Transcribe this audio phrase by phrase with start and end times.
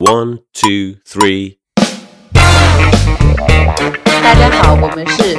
[0.00, 1.58] One, two, three.
[2.32, 2.40] 大
[4.34, 5.36] 家好，我们是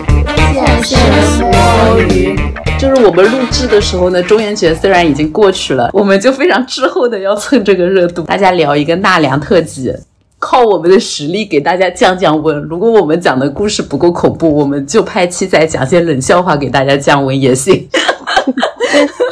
[0.84, 2.36] 现实摸鱼。
[2.78, 9.92] 就是我们录制的时候呢，中元节虽然已经过去了，我们就非常滞后的要蹭这个热度，大家聊一个纳凉特辑，
[10.38, 12.56] 靠我们的实力给大家降降温。
[12.62, 17.90] 如果我们讲的故事不够恐怖，我们就拍七仔讲些冷笑话给大家降温也行。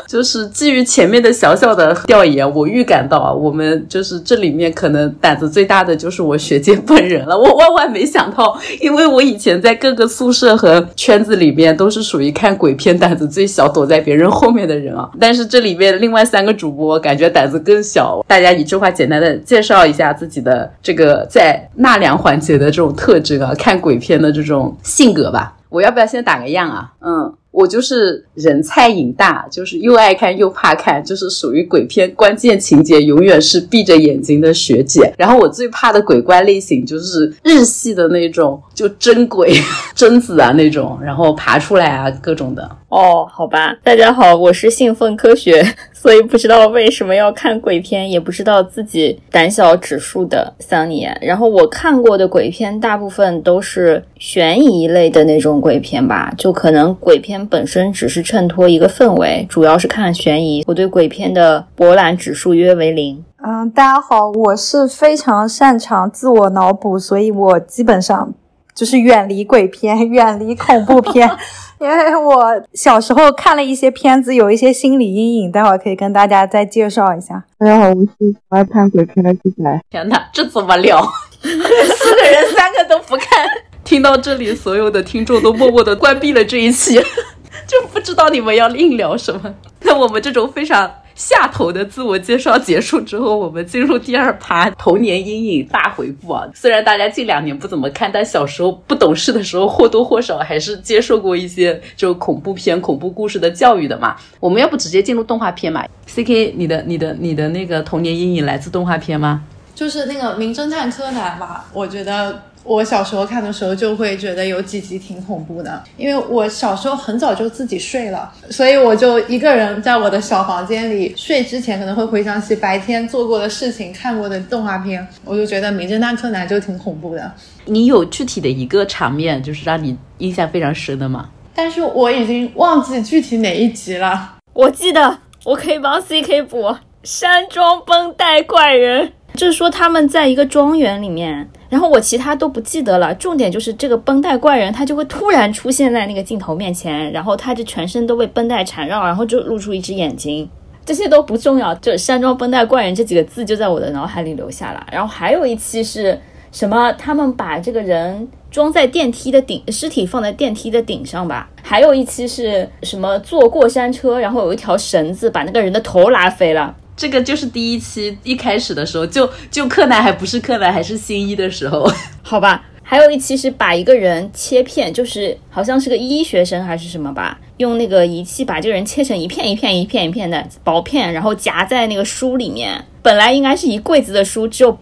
[0.10, 7.38] 就是基于前面的小小的调研，我预感到啊，我们就是这里面可能胆子最大的就是我学姐本人了。
[7.38, 15.08] 我 万万没想到，因为我以前在各个宿舍和圈子里面都是属于看鬼片胆子最小、躲在别人后面的人啊。
[15.22, 18.26] 但是这里面另外三个主播感觉胆子更小。
[18.26, 25.56] 大家一句话简单的介绍一下自己的这个在纳凉环节的这种特征啊，看鬼片的这种性格吧。
[25.70, 26.94] 我要不要先打个样啊？
[27.00, 27.32] 嗯。
[27.52, 35.12] 我就是人菜瘾大，就是又爱看又怕看，就是属于鬼片关键情节永远是闭着眼睛的学姐。
[35.18, 39.52] 然后我最怕的鬼怪类型就是日系的那种，就真鬼、
[39.96, 42.70] 贞子啊那种，然后爬出来啊各种的。
[42.90, 45.64] 哦，好吧，大家好，我是信奉科学，
[45.94, 51.08] 所以不知道为什么要看鬼片，也不知道自己胆小指数的桑尼。
[51.22, 60.64] 然后我看过的鬼片大部分都是悬疑类的那种鬼片吧，就可能鬼片本身只是衬托一个氛围，主要是看悬疑。
[60.68, 63.24] 我对鬼片的博览指数约为零。
[63.44, 68.34] 嗯，大家好，我是非常擅长自我脑补，所以我基本上。
[68.76, 71.30] 就是远离鬼片，远离恐怖片，
[71.82, 75.52] 因为我小时候看了一些片子，有一些心理阴影。
[75.52, 77.44] 待会儿可以跟大家再介绍一下。
[77.58, 79.82] 大家好，我是不爱看鬼片的鸡仔。
[79.90, 81.02] 天哪，这怎么聊？
[81.44, 83.46] 四个人三个都不看。
[83.90, 86.94] 听到这里，所有的听众都默默的关闭了这一期，
[87.66, 89.52] 就不知道你们要硬聊什么。
[89.82, 90.90] 那我们这种非常。
[91.16, 96.48] 下头的自我介绍结束之后，我们进入第二趴童年阴影大回顾啊。
[96.56, 104.16] 虽然大家近两年不怎么看，但小时候不懂事的时候，或多或少还是接受过一些就恐怖片、恐怖故事的教育的嘛。
[104.40, 109.44] 我们要不直接进入动画片嘛？C K，你的、你的、你的那个童年阴影来自动画片吗？
[109.76, 112.44] 就是那个名侦探柯南吧，我觉得。
[112.64, 127.32] 我小时候看的时候就会觉得有几集挺恐怖的，因为我小时候很早就自己睡了，所以我就一个人在我的小房间里睡之前可能会回想起白天做过的事情、看过的动画片，我就觉得《名侦探柯南》就挺恐怖的。
[127.66, 131.30] 你有具体的一个场面就是让你印象非常深的吗？
[131.56, 134.36] 但是我已经忘记具体哪一集了。
[134.54, 141.50] 我记得，我可以帮 CK 补山庄绷带怪人，就是说他们在一个庄园里面。
[141.70, 150.50] 然后我其他都不记得了，重点就是这个绷带怪人，他就会突然出现在那个镜头面前，然后他这全身都被绷带缠绕，然后就露出一只眼睛，
[150.84, 154.86] 这些都不重要，就山庄绷带怪人这几个字就在我的脑海里留下了。
[154.92, 156.20] 然后还有一期是
[156.52, 156.92] 什么？
[156.94, 161.48] 他们把这个人装在电梯的顶，尸体放在电梯的顶上吧。
[161.62, 163.18] 还有一期是什么？
[163.20, 166.76] 坐过山车，然后有一条绳子把那个人的头拉飞了。
[167.00, 171.90] 这个就是第一期一开始的时候，就就柯南还不是柯南，还是新一的时候，
[172.22, 172.66] 好吧。
[172.84, 182.84] 还有一期是把一个人切片，就是好像是个医学生还是什么吧，用那个仪器把这个人切成一片一片一片一片的薄片，然后夹在那个书里面。
[183.02, 184.78] 本来应该是一柜子的书，只有。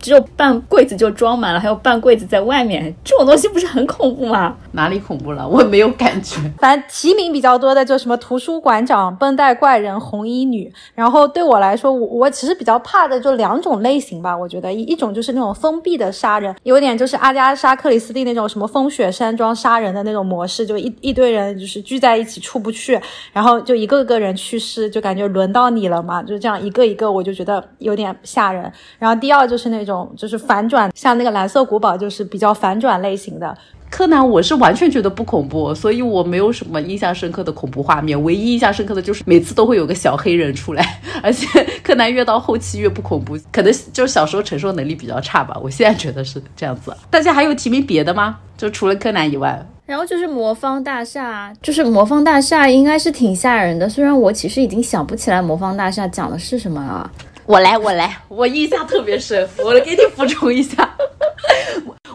[0.00, 4.56] 只有半柜子就装满了，还有半柜子在外面，这种东西不是很恐怖吗？
[4.78, 5.46] 哪里恐怖了？
[5.50, 6.36] 我没有感觉。
[6.60, 10.72] 反正提名比较多的就什么图书馆长、绷带怪人、红衣女。
[10.94, 14.36] 然后对我来说，我我其实比较怕的就两种类型吧。
[14.36, 23.00] 我觉得一一种就是那种封闭的杀人，有点就是阿加莎克里斯蒂那种什么风雪山庄杀人的那种模式，就一一堆人就是聚在一起出不去，
[23.32, 28.70] 然后就一个个人去世，就感觉轮到你了嘛，就这样一个一个，我就觉得有点吓人。
[28.98, 29.98] 然后第二就是那种。
[30.16, 33.56] 就是反转，像那个蓝色古堡就是比较反转类型的。
[33.90, 38.22] 柯南我是完全觉得不恐怖，所以我没有什么印象深刻的恐怖画面。
[38.22, 41.46] 唯一印象深刻的就是每次都会有个小黑人出来， 而且
[41.82, 45.58] 柯南越到后期越不恐怖，可能就是小时候承受能力比较差吧。
[45.62, 46.94] 我现在觉得是这样子。
[47.10, 48.38] 大家还有提名别的吗？
[48.56, 53.88] 就除了柯南以外，然后就是魔方大厦，就是魔方大厦应该是挺吓人的。
[53.88, 57.10] 虽然我其实已经想不起来魔方大厦讲的是什么了。
[57.46, 60.86] 我来，我来，我印象特别深，我来给你补充一下，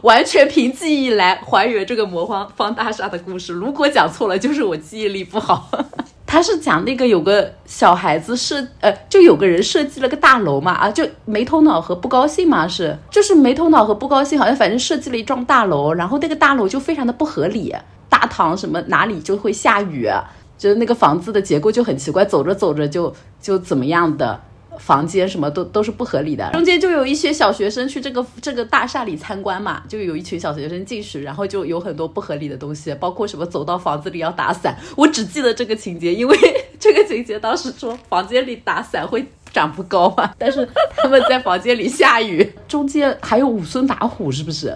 [0.03, 3.53] 完全凭记忆来还原这个魔方方大厦的故事。
[3.53, 5.69] 如果讲错了，就是我记忆力不好。
[6.27, 17.73] 他是讲那个有个小孩子设，呃，就有个人设计了个大楼嘛，啊，就没头脑和不高兴嘛，是，就是没头脑和不高兴，好像反正设计了一幢大楼，然后那个大楼就非常的不合理，
[18.09, 20.09] 大堂什么哪里就会下雨，
[20.57, 24.41] 就是那个房子的结构就很奇怪，走着走着就就怎么样的。
[24.79, 26.49] 房间什么都都是不合理的。
[26.51, 34.77] 中间就有一些小学生去这个这个大厦里参观嘛，就有一群小学生进去，然后就有很多不合理的东西，包括什么走到房子里要打伞。
[34.95, 36.37] 我只记得这个情节，因为
[36.79, 39.25] 这个情节当时说房间里打伞会。
[39.53, 40.67] 长不高嘛， 但是
[40.97, 44.75] 他们在房间里下雨，中间还有武松打虎，是不是？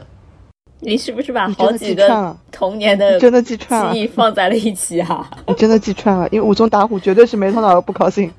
[0.82, 5.28] 你是不是把好几个童年的真的记串了记忆放在了一起啊？
[5.48, 8.32] 你真的记串了，因为武松打虎绝对是没头脑的不高兴，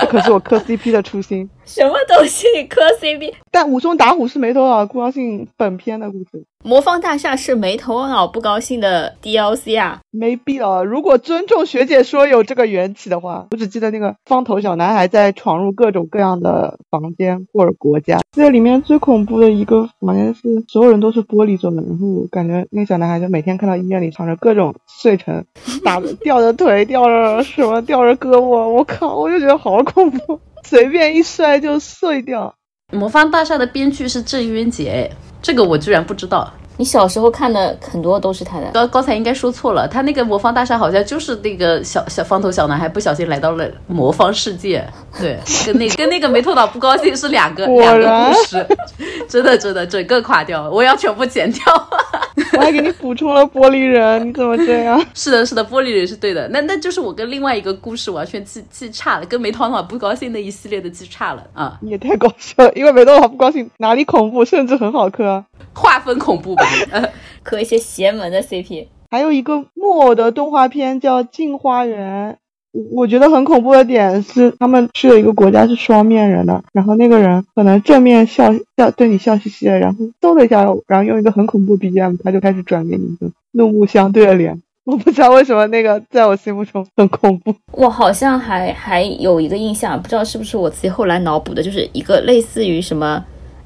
[0.00, 1.48] 这 可是我磕 CP 的初心。
[1.64, 3.32] 什么东西磕 CP？
[3.50, 10.00] 但武松打虎是没头脑不高兴本片的故事，魔方大厦是没头脑不高兴的 DLC 啊！
[10.12, 10.84] 没必要。
[10.84, 18.20] 如果尊重学姐说有这个缘起的话，我只记得那个方头小男孩在闯入各种各样的房间或者国家。
[18.30, 25.44] 这里面最恐怖的一个房间是所有人都是玻璃做的，然后我感觉那个小男孩就每天看到医院里藏着各种碎成，
[25.84, 32.54] 打着吊着腿，吊着什么，吊着胳膊，我靠，我就觉得好恐怖，随便一摔就碎掉。
[32.92, 35.10] 魔方大厦的编剧是郑渊洁，哎，
[35.42, 36.54] 这个我居然不知道。
[36.78, 44.84] 你小时候看的很多都是他的，刚刚才应该说错了，他那个魔方大厦好像就是那个小小方头小男孩不小心来到了魔方世界，
[45.18, 48.66] 对，跟那跟那个没头脑不高兴是两个两个故事，
[49.28, 51.62] 真的真的整个垮掉，我要全部剪掉。
[52.52, 55.02] 我还给你补充了玻璃人，你怎么这样？
[55.14, 65.42] 是的，是的，玻璃人是对的，那那就是我跟另外一个故事完全记记差了，跟没头脑不高兴那一系列的记差了啊，你也太搞笑了，因为没头脑不高兴，哪里恐怖，甚至很好磕。
[65.74, 67.08] 划分恐怖吧， 呃
[67.42, 68.86] 磕一些邪门的 CP。
[69.10, 72.32] 还有一个木偶的动画片叫《镜花缘》，
[72.72, 84.60] 我我觉得很恐怖的点是，他们去了一个国家是双面人的，然后那个人可能正面笑笑对你笑嘻嘻的，然后嗖的一下，然后用一个很恐怖的 BGM，他就开始转给你一个怒目相对的脸。
[84.84, 87.54] 我不知道为什么那个在我心目中很恐怖。
[87.72, 93.24] 我好像还还有一个印象，不知道是不是我自己后来脑补的，就是一个类似于什么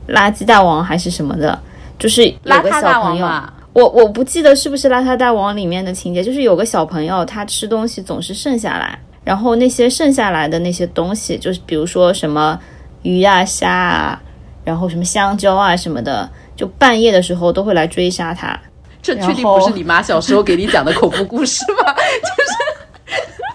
[0.09, 1.59] 垃圾大王还是什么的，
[2.01, 3.25] 就是有个邋遢大小朋友。
[3.25, 12.59] 王嘛，我我不记得是不是《邋遢大王》里面的情节，就是有个小朋友他吃东西总是剩下来，然后那些剩下来的那些东西，就是比如说什么
[13.03, 14.21] 鱼啊、虾啊，
[14.65, 18.59] 然后什么香蕉啊什么的，就半夜的时候都会来追杀他。
[19.03, 21.95] 这确定不是你妈小时候给你讲的恐怖故事吗？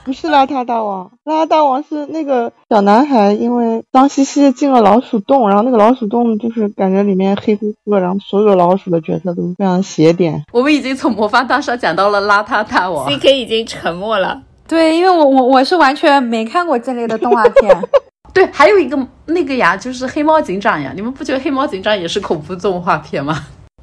[0.06, 10.44] 不是邋遢大王，邋遢大王是那个小男孩，因为脏兮兮地进了老鼠洞，然后那个老鼠洞就是感觉里面黑乎乎的，然后所有老鼠的角色都非常邪点。
[10.54, 14.44] 我们已经从魔法大厦讲到了 邋遢大王，C K 已经沉默了。
[14.68, 17.81] 对，因为我我我是完全没看过这类的动画片。
[18.31, 23.36] 对，还有一个那个呀，就是黑猫警长呀，你们不觉得黑猫警长也是恐怖动画片吗？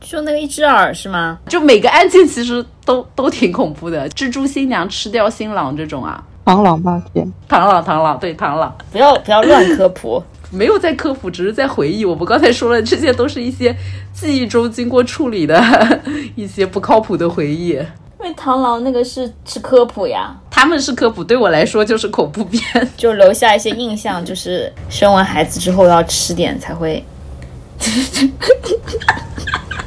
[0.02, 1.38] 就那个一只耳是吗？
[1.48, 10.22] 就每个案件其实都 都挺恐怖的，蜘蛛新娘吃掉新郎这种啊，螳螂吧天，螳螂螳螂对螳螂，不要不要乱科普。
[10.54, 12.04] 没有在科普，只是在回忆。
[12.04, 13.74] 我们刚才说了，这些都是一些
[14.12, 15.58] 记忆中经过处理的
[16.36, 17.70] 一些不靠谱的回忆。
[17.70, 22.62] 因为螳螂那个是是科普呀，他们是科普，对我来说就是恐怖片。
[22.98, 27.02] 就留下一些印象，就是生完孩子之后要吃点才会，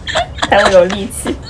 [0.49, 1.35] 才会有力气。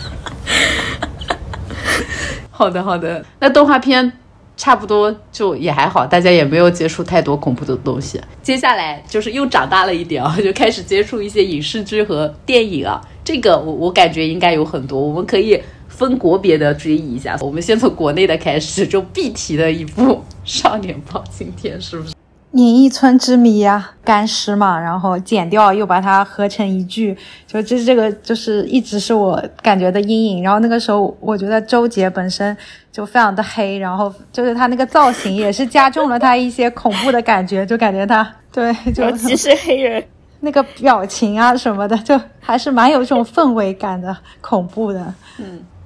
[2.50, 3.24] 好的，好的。
[3.40, 4.12] 那动画片
[4.56, 8.22] 差不多就也还好，大家也没有接触太多恐怖的东西。
[8.42, 13.02] 接下来就是又长大了一点啊，就开始接触一些影视剧和电影啊。
[13.25, 17.36] 这个我我感觉应该有很多，我们可以分国别的追忆一下。
[17.41, 20.13] 我们先从国内的开始，就必提的一部
[20.46, 22.14] 《少年包青天》，是不是？
[22.56, 30.42] 演艺村之谜呀、干尸嘛，然后剪掉又把它合成一句，就这这个就是一直是我感觉的阴影。
[30.42, 32.56] 然后那个时候我觉得周杰本身
[32.94, 40.02] 就非常的黑，然后就是他那个造型也是加重了他一些恐怖的感觉，就感觉他对就尤其是黑人，
[40.40, 45.14] 那个表情啊什么的，就还是蛮有这种氛围感的，恐怖的。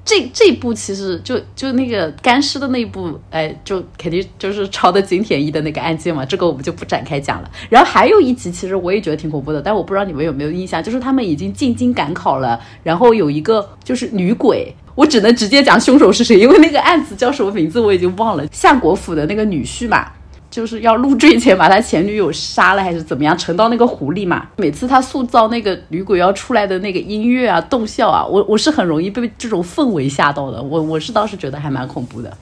[0.10, 7.52] 这这一部其实就就那个干尸的那一部，哎，就肯定就是抄的金田一的那个案件嘛，这个我们就不展开讲了。
[7.70, 14.74] 然后还有一集，其实我也觉得挺恐怖的，但我不知道你们有没有印象，就是他们已经进京赶考了，然后有一个就是女鬼。
[14.96, 18.46] 我只能直接讲凶手是谁，因为那个案子叫什么名字我已经忘了。
[18.52, 20.12] 夏国府的那个女婿嘛，
[20.50, 24.48] 就是要入赘前把他前女友杀了还是怎么样，沉到那个湖里嘛。
[24.58, 30.62] 每次他塑造那个女鬼要出来的那个音乐啊、动效啊，我我是很容易被这种氛围吓到的。
[30.62, 32.36] 我我是当时觉得还蛮恐怖的。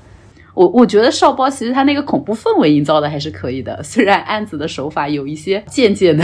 [0.54, 6.24] 我我觉得少包其实他那个恐怖氛围营造的还是可以的，虽然案子的手法有一些渐渐的。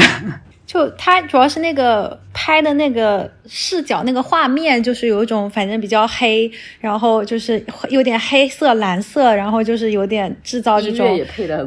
[0.73, 11.05] 就它主要是那个拍的那个视角，那个画面就是有一种反正比较黑，然后就是有点黑色、蓝色，然后就是有点制造这种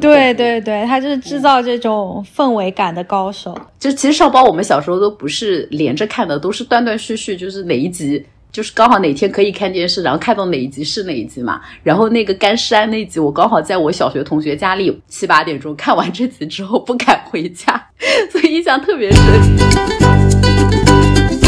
[0.00, 3.56] 对对对，他就是制造这种氛围感的高手。
[3.78, 8.26] 就其实少包我们小时候都不是连着看的，都是断断续续，就是哪一集。
[8.56, 11.60] 就是刚好哪天可以看电视，然后看到哪一集是哪一集嘛。
[11.82, 17.78] 然后那个干尸案那集，我刚好在我小学同学家里七八点钟看完这集之后不敢回家，
[18.32, 19.20] 所以印象特别深。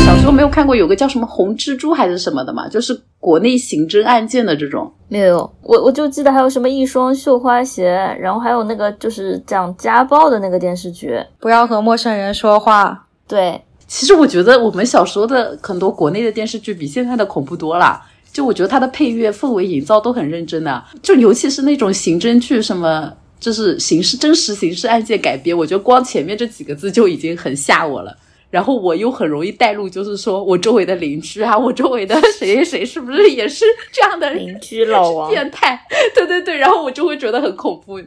[0.05, 4.93] 小时候没有看过有个叫什么红蜘蛛还是什么的嘛，就是国内刑侦案件的这种。
[5.09, 7.89] 没有，我我就记得还有什么一双绣花鞋，
[8.21, 11.19] 然后还有那个就是讲家暴的那个电视剧。
[11.41, 13.07] 不要和陌生人说话。
[13.27, 18.01] 对，其实我觉得我们小时候的很多国内的电视剧比现在的恐怖多了。
[18.31, 28.15] 就我觉得它的配乐、氛围营造都很认真的，就尤其是那种刑侦剧，什么就是刑事真实刑事案件改编，我觉得光前面这几个字就已经很吓我了。
[28.51, 35.81] 然后我又很容易带入，就是说我周围的邻居啊，我周围的谁谁谁是不是也是这样的邻居老王 变态？
[36.15, 37.99] 对对对，然后我就会觉得很恐怖。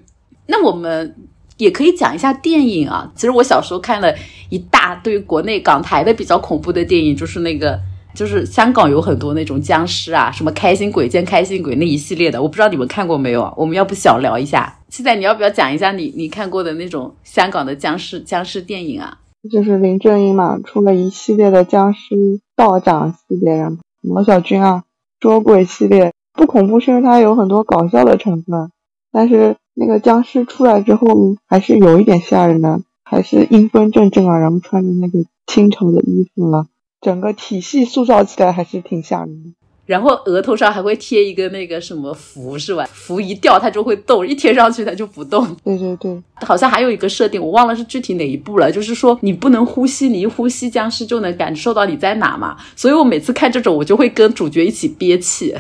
[0.46, 1.16] 那我们
[1.62, 3.12] 也可以讲一下电影啊。
[3.15, 4.13] 其实我小时候看了
[4.50, 7.80] 一大堆国内港台的比较恐怖的电影，就是那个，
[8.15, 13.53] 就是香港有很多那种僵尸啊，什么开心鬼见开心鬼那一系列的，我不知道你们看过没有？
[13.56, 14.80] 我们要不小聊一下？
[14.89, 19.20] 现在，你要不要讲一下你你看过的那种香港的僵尸僵尸电影啊？
[19.51, 24.84] 就是林正英嘛，出了一系列的僵尸道长系列，然后罗小军啊
[25.20, 28.70] 捉鬼系列，不恐怖是因为它有很多搞笑的成分，
[29.12, 36.68] 但是那个僵尸出来之后还是有一点吓人的，还是阴风阵阵啊，然后穿着那个清朝的衣服了，
[37.00, 39.50] 整个体系塑造起来还是挺吓人的。
[39.88, 42.88] 然后额头上还会贴一个那个什么符是吧？
[42.94, 45.46] 符一掉它就会动，一贴上去它就不动。
[45.66, 52.56] 对对对，好像还有一个设定，我忘了是具体哪一步了，就是说你不能呼吸，你一呼吸僵尸就能感受到你在哪嘛。
[52.75, 55.54] 所以我每次看这种，我就会跟主角一起憋气，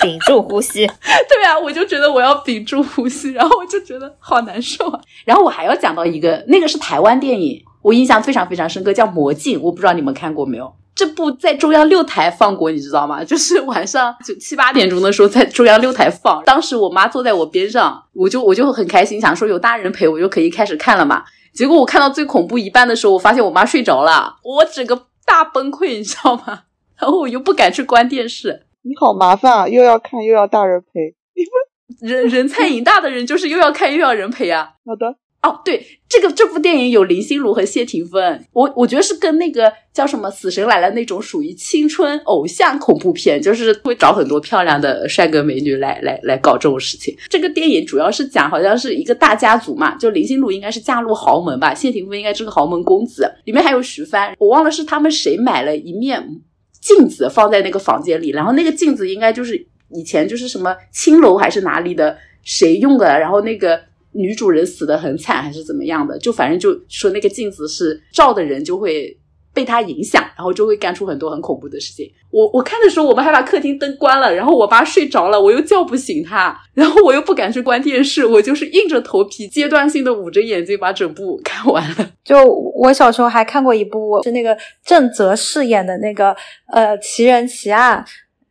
[0.00, 0.86] 屏住呼吸。
[1.28, 5.00] 对啊，我就觉得我要屏住呼吸，然后我就觉得好难受啊。
[5.24, 10.72] 然后我还要讲到一个，那个是台湾电影，我印象非常非常深刻，叫《魔镜》，我不知道你们看过没有。
[10.94, 13.22] 这部在中央六台放过，你知道吗？
[13.24, 16.42] 就是晚上就七八点钟的时候在中央六台放。
[16.44, 21.22] 当时我妈坐在我边上，我就我就很开心，想说有大人陪我就可以开始看了嘛。
[21.54, 26.62] 结果我看到最恐怖一半的时候，我发现我妈睡着了，我整个大崩溃，你知道吗？
[27.00, 28.64] 然后我又不敢去关电视。
[28.82, 31.14] 你好麻烦啊，又要看又要大人陪。
[32.00, 34.70] 人人菜瘾大的人就是又要看又要人陪啊。
[34.84, 35.06] 好的，
[35.42, 47.16] 哦，对，这个这部电影有林心如和谢霆锋，我我觉得是跟那个叫什么《死神来了》那种属于青春偶像恐怖片，就是会找很多漂亮的帅哥美女来来来搞这种事情。
[47.28, 56.22] 这个电影主要是讲好像是一个大家族嘛，就林心如应该是嫁入豪门吧，谢霆锋应该是个豪门公子，里面还有徐帆，我忘了是他们谁买了一面
[56.80, 63.80] 镜子放在那个房间里，然后那个镜子应该就是以前就是什么青楼还是哪里的谁用的，然后那个。
[64.12, 66.18] 女主人死的很惨还是怎么样的？
[66.18, 69.16] 就反正就说那个镜子是照的人就会
[69.58, 72.08] 被他影响，然后就会干出很多很恐怖的事情。
[72.30, 82.10] 我我看的时候，我们还把客厅灯关了，然后我爸睡着了，我又叫不醒他，然后我又不敢去关电视，我就是硬着头皮阶段性的捂着眼睛把整部看完了。
[82.22, 86.36] 就我小时候还看过一部，是那个郑则饰演的那个
[86.72, 88.04] 呃《奇人奇案》。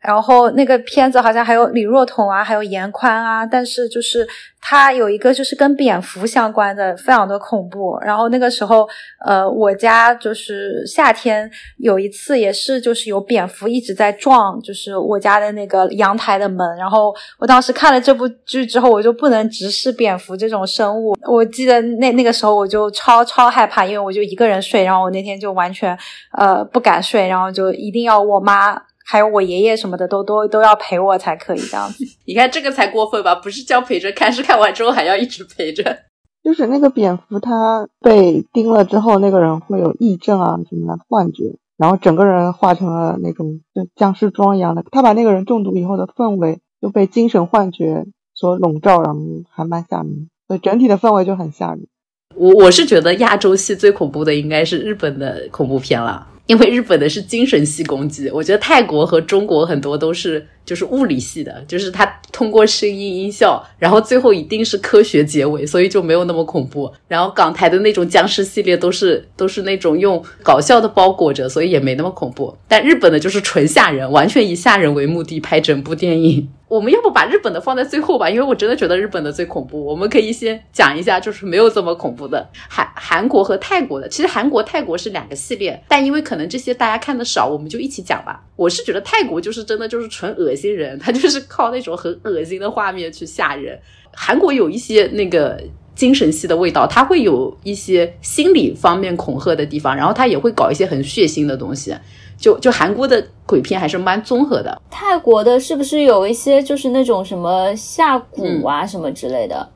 [0.08, 4.26] 然后那个片子好像还有李若彤啊，还有严宽啊，但是就是
[4.62, 8.00] 它有一个就是跟蝙蝠相关的，非常的恐怖。
[8.00, 8.88] 然后那个时候，
[9.26, 16.66] 呃，我家就是夏天有一次也是就是有蝙蝠一直在撞，就是我家的那个阳台的门。
[16.78, 21.18] 然后我当时看了这部剧之后，我就不能直视蝙蝠这种生物。
[21.28, 25.98] 我记得那那个时候我就超超害怕，因为我就一个人睡，然后我那天就完全
[26.32, 28.82] 呃不敢睡，然后就一定要我妈。
[29.10, 32.04] 还有我爷爷什么的都都都要陪我才可以这样子。
[32.28, 33.34] 你看这个才过分吧？
[33.36, 35.98] 不是叫陪着看，是看完之后还要一直陪着。
[36.44, 44.84] 就是那个蝙蝠，它被叮了之后，那个人会有癔症啊什么的幻觉，然后整个人化成了那种就僵尸妆一样的。
[44.92, 50.30] 他把那个人中毒以后的氛围就被精神幻觉所笼罩，然后还蛮吓人。
[50.48, 51.88] 所以整体的氛围就很吓人。
[52.36, 56.28] 我我是觉得亚洲系最恐怖的应该是日本的恐怖片了。
[56.48, 66.92] 因为日本的是精神系攻击，我觉得泰国和中国很多都是就是物理系的，就是它通过声音音效，然后最后一定是科学结尾，所以就没有那么恐怖。
[67.08, 72.56] 然后港台的那种僵尸系列都是都是那种用搞笑的包裹着，所以也没那么恐怖。
[72.68, 76.48] 但日本的就是纯吓人，完全以吓人为目的拍整部电影。
[76.68, 79.86] 我们要不把日本的放在最后吧，因为我真的觉得日本的最恐怖。
[79.86, 84.10] 我们可以先讲一下，就是没有这么恐怖的韩韩国和泰国的。
[84.10, 88.44] 其实韩国、泰国是两个系列，但因为可能这些大家看的少，我们就一起讲吧。
[88.56, 93.80] 我是觉得泰国就是真的就是纯恶心人，他就是靠那种很恶心的画面去吓人。
[94.12, 95.62] 韩国有一些那个。
[95.98, 101.92] 精神系的味道，它会有一些心理方面恐吓的地方，然后它也会搞一些很血腥的东西。
[102.38, 104.82] 就就韩国的鬼片还是蛮综合的。
[104.90, 109.68] 泰国的是不是有一些就是那种什么下蛊啊什么之类的？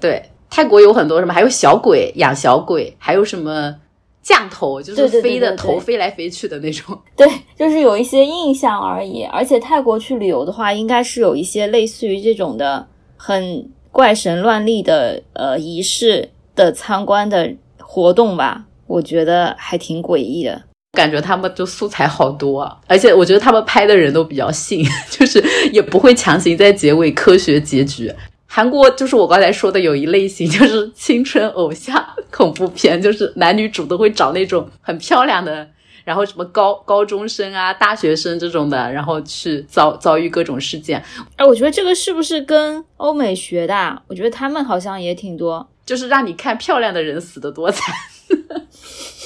[0.00, 3.74] 对，泰国有很多什么，还有小鬼养小鬼，还有什么
[4.22, 6.98] 降头，就是飞的头飞来飞去的那种。
[7.16, 7.26] 对，
[7.56, 9.24] 就是有一些印象而已。
[9.24, 12.86] 而且泰国去旅游的话，应该是有一些类似于这种的
[13.16, 13.70] 很。
[13.92, 20.62] 怪神乱立的呃仪式的参观的活动吧，我觉得还挺诡异的。
[20.92, 25.42] 感觉他们就素材好多，而且我觉得他们拍的人都比较信， 就是
[25.72, 28.12] 也不会强行在结尾科学结局。
[28.46, 35.68] 韩国就是我刚才说的有一类型，就是青春偶像恐怖片，就是男女主都会找那种很漂亮的。
[36.02, 41.00] 然后什么高高中生啊、大学生这种的，然后去遭遭遇各种事件。
[41.36, 44.02] 哎，我觉得这个是不是跟欧美学的？
[44.08, 47.94] 我觉得他们好像也挺多，就是让你看漂亮的人死的多惨。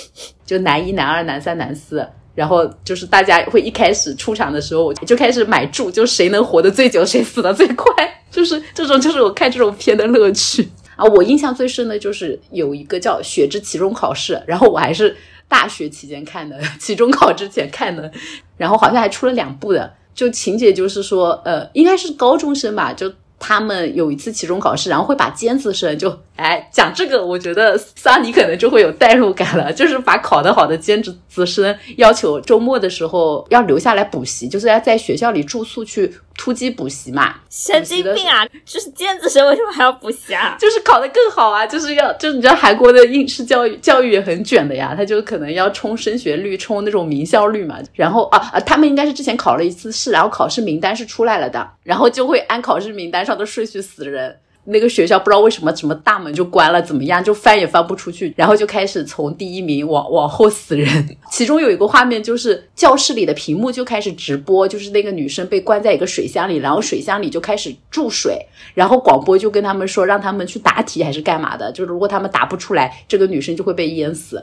[0.44, 7.86] 就男一、男二、男三、男四，然后就是大家会一开始出场的时候我就开始买注，就谁能活得最久，谁死的最快。
[8.30, 11.04] 就是这种，就是我看这种片的乐趣 啊。
[11.04, 15.16] 我印象最深的就是有一个叫《血之期中考试》，然后我还是。
[15.46, 18.10] 大学期间看的， 期中考之前看的，
[18.56, 23.12] 然后好像还出了两部的，就情节就是说，呃，应该是高中生吧，就。
[23.46, 37.34] 他们有一次期中考试，然后会把尖子生就哎讲这个，我觉得桑尼可能就会有代入感了，就是把考得好的尖子生要求周末的时候要留下来补习，就是要在学校里住宿去突击补习嘛。
[37.50, 38.46] 神经病啊！
[38.64, 40.56] 就是尖子生为什么还要补习啊？
[40.58, 41.66] 就是考得更好啊！
[41.66, 47.78] 就是要就是你知道韩国的应试教育教育也很卷的呀，他就可能要冲升学率，冲那种名校率嘛。
[47.92, 53.34] 然后啊啊，他们应该是之前考了一次试，然后考试名单是出来了的，然后就会按考试名单上。
[53.34, 61.16] 的顺序死人，那个学校不知道为什么什么大门就关了，怎么样就翻也翻不出去，然后就开始从第一名往往后死人。
[61.30, 68.38] 其中有一个画面就是教室里的屏幕就开始直播，就是那个女生被关在一个水箱里，然后水箱里就开始注水，
[68.74, 74.42] 然后广播就跟他们说让他们去答题还是干嘛的，就是如果他们答不出来，这个女生就会被淹死。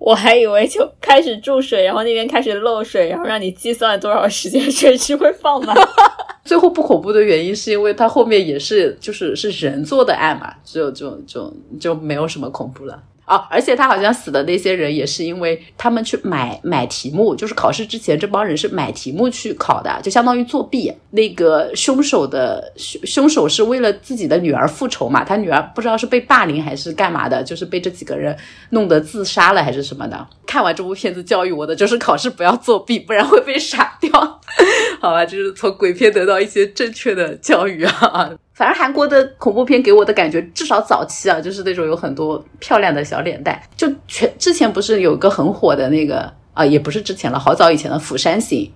[0.00, 5.76] 我还以为就开始注水，然后那边开始漏水，然后让你计算多少时间水池会放满。
[6.42, 13.00] 最后不恐怖的原因是因为它后面也是就是是人做的案嘛，就就就就没有什么恐怖了。
[13.30, 20.92] 哦，而且他好像死的那些人也是因为他们去买买题目，就是考试之前这帮人是买题目去考的，就相当于作弊。
[21.12, 28.36] 那个凶手的凶凶手是为了自己的女儿复仇嘛，他女儿不知道是被霸凌还是干嘛的，就是被这几个人
[28.70, 30.26] 弄得自杀了还是什么的。
[30.44, 34.10] 看完这部片子教育我的就是考试不要作弊，不然会被杀掉。
[35.00, 38.32] 好吧，就是从鬼片得到一些正确的教育啊。
[38.60, 43.58] 反正韩国的恐怖片给我的感觉，至少早期啊，就是那种有很多漂亮的小脸蛋。
[43.74, 48.70] 就全之前不是有个很火的那个啊，也不是之前了，好早以前的《釜山行》，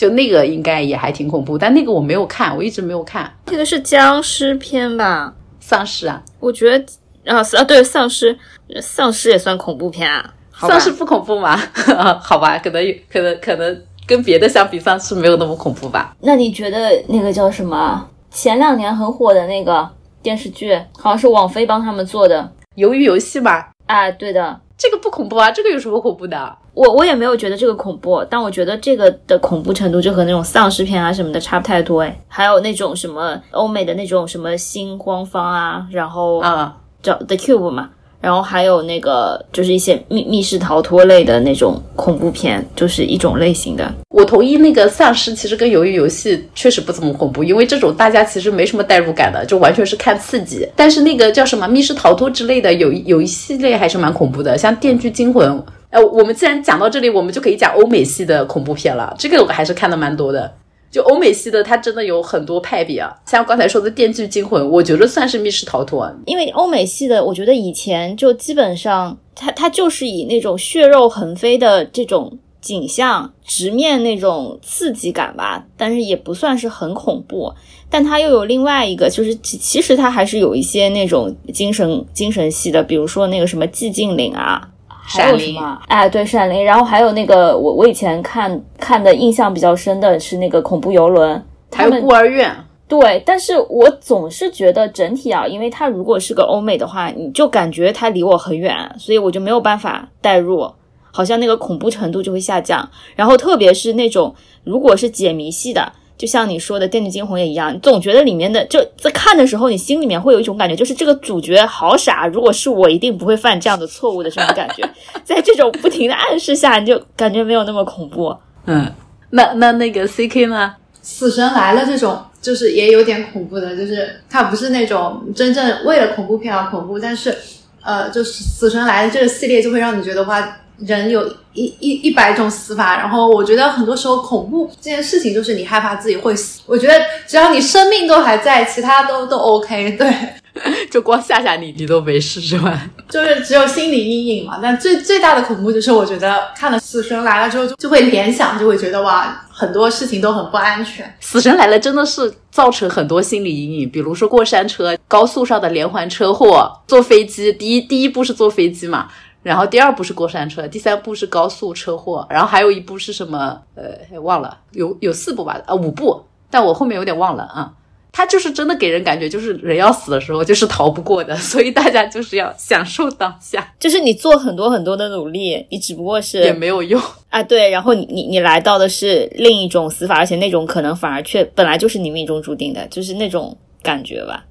[0.00, 3.28] 就那个应该也还挺恐怖，但那个我没有看，我一直没有看。
[3.46, 5.34] 那个是僵尸片吧？
[5.58, 6.22] 丧尸啊？
[6.38, 6.86] 我觉得
[7.26, 8.38] 啊啊，对，丧尸，
[8.80, 10.32] 丧尸也算恐怖片啊？
[10.60, 11.60] 丧尸不恐怖吗？
[12.22, 16.14] 好吧，可能可能可能跟别的相比，丧尸没有那么恐怖吧？
[16.20, 18.08] 那你觉得那个叫什么？
[18.34, 19.88] 前两年很火的那个
[20.20, 22.50] 电视剧，好像是网飞帮他们做的
[22.82, 23.70] 《鱿鱼游戏》吧？
[23.86, 26.56] 啊，对的，这个不恐怖啊，这个有什么恐怖的？
[26.74, 32.20] 我我也没有觉得这个恐怖，但我觉得这个的恐怖程度就和那种丧尸片啊什么的差不太多哎。
[32.26, 37.90] 还有那种什么欧美的那种什么新荒方啊，然后啊，叫 The Cube 嘛。
[38.24, 43.92] 然后还有那个，就是一些密密室逃脱类的那种恐怖片，就是一种类型的。
[44.08, 50.66] 我同意，那个丧尸其实跟鱿鱼游戏确实不怎么恐怖，因为这种大家其实没什么代入感的，就完全是看刺激。
[50.74, 55.50] 但是那个叫什么密室逃脱之类的，有有一系列还是蛮恐怖的，像《电锯惊魂》。
[55.90, 59.14] 呃，我们既然讲到这里，我们就可以讲欧美系的恐怖片了。
[59.16, 60.50] 这个我还是看的蛮多的。
[60.94, 66.08] 就欧美系的，它真的有很多派别啊，像刚才说的《电锯惊魂》，我觉得算是密室逃脱。
[66.24, 77.52] 因为欧美系的，我觉得以前就基本上，它它就是以那种血肉横飞的这种景象，直面那种刺激感吧，但是也不算是很恐怖。
[77.90, 84.70] 但它又有另外一个，就是其其实它还是有一些那种精神精神系的，比如说那个什么寂静岭啊。
[85.06, 85.78] 还有什么？
[85.86, 86.64] 哎，对，闪灵。
[86.64, 92.50] 然后还有那个，我我以前看看的印象比较深的是那个恐怖游轮，还有孤儿院。
[92.86, 100.70] 对，但是我总是觉得整体啊，因为它如果是个欧美的话，你就感觉它离我很远，所以我就没有办法代入，
[101.10, 102.88] 好像那个恐怖程度就会下降。
[103.16, 114.88] 然后特别是那种如果是解谜系的，就像你说的《电锯惊魂》也一样，你总觉得里面的就在看的时候，你心里面会有一种感觉，就是这个主角好傻，如果是我，一定不会犯这样的错误的这种感觉。
[115.24, 118.36] 在这种不停的暗示下，你就感觉没有那么恐怖。
[118.66, 118.90] 嗯，
[119.30, 120.76] 那那那个 C K 呢？
[121.02, 127.36] 死神来了这种就是也有点恐怖的，就是它不是那种真正为了恐怖片而恐怖，但是
[127.82, 136.94] 呃，就是死神来了这个系列就会让你觉得话，人有一一一百种死法，然后我觉得很多时候恐怖这件事情就是你害怕自己会死，我觉得
[137.26, 140.12] 只要你生命都还在，其他都都 OK，对。
[140.88, 142.88] 就光吓吓你，你都没事是吧？
[143.08, 144.60] 就是只有心理阴影嘛。
[144.62, 151.04] 但最最大的恐怖就是，我觉得看了《死神来了》之后，就就会联想，就会觉得哇，很多事情都很不安全。
[151.18, 157.52] 《死神来了》真的是造成很多心理阴影，比如说过山车、高速上的连环车祸、坐飞机。
[157.52, 159.08] 第一第一步是坐飞机嘛，
[159.44, 163.60] 然后第二部是过山车，第三部是高速车祸，然后还有一部是什么？
[163.76, 165.62] 呃，忘了，有有四部吧？
[165.66, 167.72] 呃，五部，但我后面有点忘了啊。
[168.16, 173.74] 他就是真的给人感觉，就是人要死的时候就是逃不过的，所以大家就是要享受当下。
[173.80, 177.42] 就是你做很多很多的努力，你只不过是也没有用啊。
[177.42, 184.44] 对，然后你你你来到的是另一种死法，而且那种可能反而却本来就是你命中注定的，就是那种感觉吧。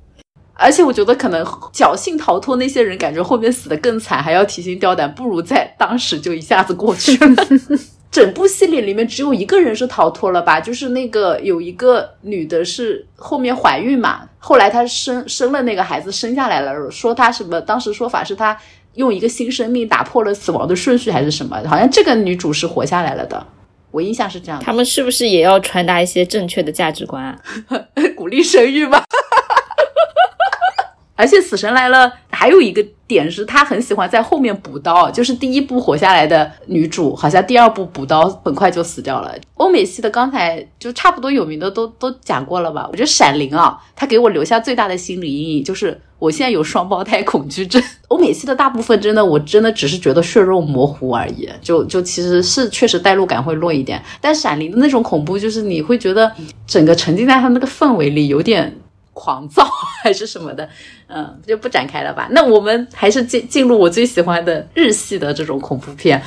[0.56, 7.36] 而且我觉得可能侥幸逃脱那些人，感觉后面死的更惨，还要提心吊胆，不如在当时就一下子过去了。
[8.12, 10.60] 整部系列里面只有一个人是逃脱了吧？
[10.60, 17.60] 就是那个有一个女的，是后面怀孕嘛，后来她生生了那个孩子，生下来了，说她什么？
[17.60, 18.56] 当时说法是她
[18.94, 21.60] 用一个新生命打破了死亡的顺序，还是什么？
[21.68, 23.44] 好像这个女主是活下来了的，
[23.90, 24.62] 我印象是这样。
[24.64, 27.40] 他们是不是也要传达一些正确的价值观啊？
[28.16, 29.02] 鼓励生育吗？
[31.16, 35.12] 而且死神来了，还有一个点是，他很喜欢在后面补刀。
[35.12, 39.36] 就是第一部活下来的女主，好像第二部补刀很快就死掉了。
[39.56, 42.88] 欧美系的刚才就差不多有名的都都讲过了吧？
[42.92, 47.82] 我觉得闪灵啊，它给我留下最大的心理阴影就是我现在有双胞胎恐惧症。
[48.10, 54.02] 欧美系的大部分真的，我真的只是觉得血肉模糊而已，就就其实是确实代入感会弱一点。
[54.20, 56.32] 但闪灵的那种恐怖，就是你会觉得
[56.66, 58.80] 整个沉浸在它那个氛围里，有点。
[59.14, 59.64] 狂躁
[60.04, 60.68] 还是什么的，
[61.08, 62.28] 嗯，就不展开了吧。
[62.32, 66.22] 那我们还是进进入我最喜欢的日系的这种恐怖片。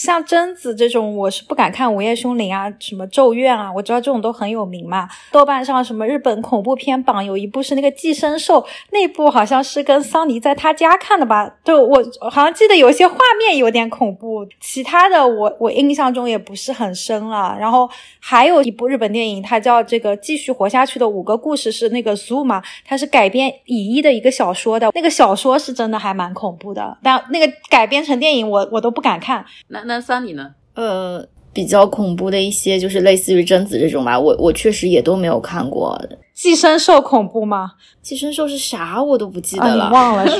[0.00, 5.06] 像贞子这种，我是不敢看《午夜凶铃》啊，什么《咒怨》啊，我知道这种都很有名嘛。
[5.30, 11.54] 豆瓣上什么日本恐怖片榜有一部是那个《寄生兽》，那部好像是跟桑尼在他家看的吧？
[11.62, 17.54] 就我好像记得有些画面有点恐怖，其他的我我印象中也不是很深了。
[17.60, 17.86] 然后
[18.18, 29.44] 还有一部日本电影，它叫这个《继续活下去的五个故事》，是那个 Zoom，它是改编乙一的一个小说的，那个小说是真的还蛮恐怖的，但那个改编成电影我我都不敢看。
[29.68, 30.54] 那那桑尼呢？
[30.74, 34.18] 呃，比较恐怖的一些，就是类似于贞子这种吧。
[34.18, 36.00] 我我确实也都没有看过。
[36.32, 37.72] 寄生兽恐怖吗？
[38.00, 39.02] 寄生兽是啥？
[39.02, 40.24] 我都不记得了，忘了。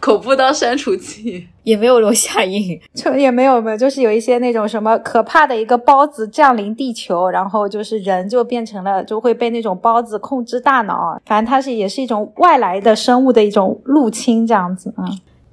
[0.00, 15.02] 恐怖到删除器，也没有留下印，就也没有没有，就是有一些那种什么可怕的一个孢子降临地球，然后就是人就变成了就会被那种孢子控制大脑，反正它是也是一种外来的生物的一种入侵这样子啊。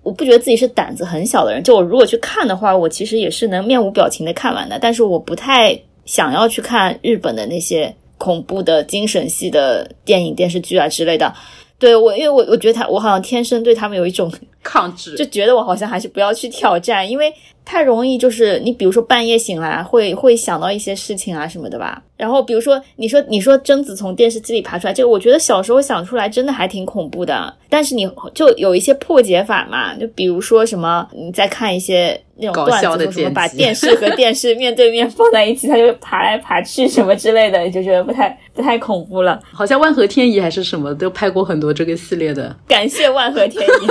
[0.05, 4.77] 我不觉得自己是胆子很小的人，就我如果去看的话，我其实也是能面无表情的看完的。
[4.79, 11.33] 但是我不太想要去看日本的那些恐怖的精神系的电影、电视剧啊之类的。
[11.79, 17.33] 对我，因为我我觉得他，我好像天生对他们有一种抗拒，就觉得我好像还是不要去挑战，因为。
[17.65, 22.01] 太容易就是你，比如说半夜醒来会会想到一些事情啊什么的吧。
[22.15, 27.53] 然后比如说你说你说贞子从电视机里爬出来，这个我觉得小时候想出来真的还挺恐怖的。
[27.67, 39.37] 但是你就有一些破解法嘛，就比如说什么你再看一些那种段子，什么把电视和电视面对面 放在一起，它就爬来爬去什么之类的，就觉得不太不太恐怖了。
[39.51, 42.55] 好像万和天宜还是什么都拍过很多这个系列的。
[42.67, 43.87] 感谢万和天宜。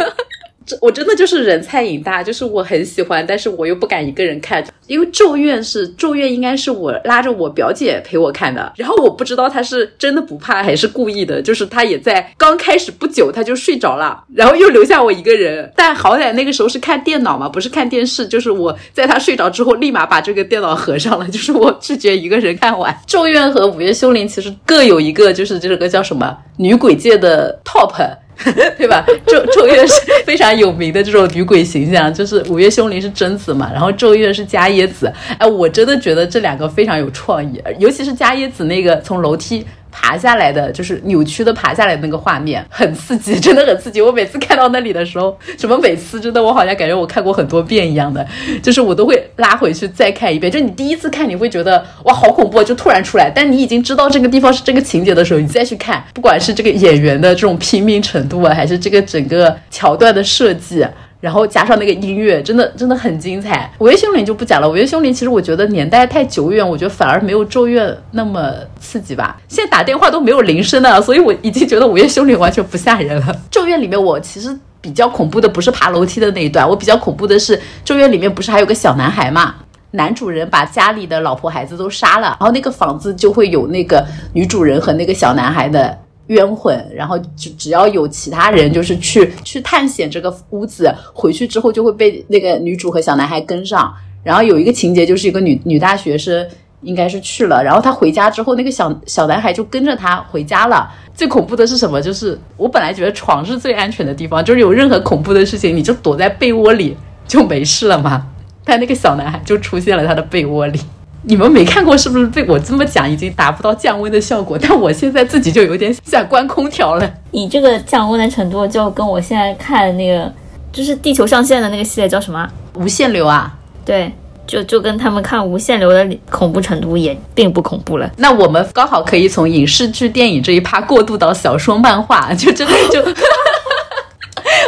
[0.67, 27.95] 这我真的就是人菜瘾大，就是我很喜欢，但是我又不敢一个人看，因为《咒怨》是《咒怨》，应该是我拉着我表姐陪我看的，然后我不知道她是真的不怕还是故意的，就是她也在刚开始不久她就睡着了，然后又留下我一个人，但好歹那个时候是看电脑嘛，不是看电视，就是我在她睡着之后立马把这个电脑合上了，就是我拒绝一个人看完《咒怨》和《午夜凶铃》，其实各有一个就是这个叫什么女鬼界的 top。
[28.77, 29.05] 对吧？
[29.27, 29.95] 咒咒怨是
[30.25, 35.13] 非常有名的这种女鬼形象，就是五月凶铃是贞子嘛，然后咒怨是伽椰子。
[35.39, 39.65] 哎，我真的觉得这两个非常有创意，尤其是伽椰子那个从楼梯
[39.97, 44.03] 爬下来的，就是扭曲的爬下来那个画面，很刺激，真的很刺激。
[44.03, 48.27] 我每次看到那里的时候，什么每次真的我好像感觉我看过很多遍一样的，
[48.61, 50.51] 就是我都会拉回去再看一遍。
[50.51, 60.85] 就你第一次看你会觉得哇好恐怖，就突然出来，但你已经知道这个地方是这个情节的时候，你再去看，不管是这个演员的这种拼命程度啊，还是这个整个桥段的设计。
[61.25, 63.73] 然后加上那个音乐，真的真的很精彩。
[63.79, 69.41] 午夜凶铃就不讲了，午夜凶铃其实我觉得年代太久远，我觉得反而没有咒怨那么刺激吧。
[69.49, 73.35] 现在打电话都没有铃声了，所以我已经觉得午夜凶铃完全不吓人了。
[73.51, 79.55] 咒怨里面我其实比较恐怖的不是爬楼梯的那一段，我比较恐怖的是咒怨里面不是还有个小男孩嘛？
[79.93, 85.99] 男主人把家里的老婆孩子都杀了，然后那个房子就会有那个女主人和那个小男孩的。
[86.29, 93.95] 冤魂，然后只只要有其他人就是去去探险这个屋子，回去之后就会被那个女主和小男孩跟上。
[94.23, 96.49] 然后有一个情节就是一个女女大学生
[96.81, 100.91] 应该是去了，然后她回家之后，那个小小男孩就跟着她回家了。
[101.15, 102.01] 最恐怖的是什么？
[102.01, 106.97] 就是我本来觉得床是最安全的地方，就是有任何恐怖的事情，你就躲在被窝里
[107.29, 108.27] 就没事了嘛。
[108.65, 110.81] 但那个小男孩就出现了他的被窝里。
[111.27, 112.27] 你们没看过是不是？
[112.27, 117.11] 被我这么讲已经达不到降温的效果，但我现在自己就有点想关空调了。
[117.31, 120.31] 你这个降温的程度，就跟我现在看那个，
[120.73, 122.49] 就是地球上线的那个系列叫什么？
[122.75, 123.55] 无限流啊？
[123.85, 124.13] 对，
[124.47, 128.11] 就就跟他们看无限流的恐怖程度也并不恐怖了。
[128.17, 133.03] 那我们刚好可以从影视剧、电影这一趴过渡到小说、漫画，就真的就。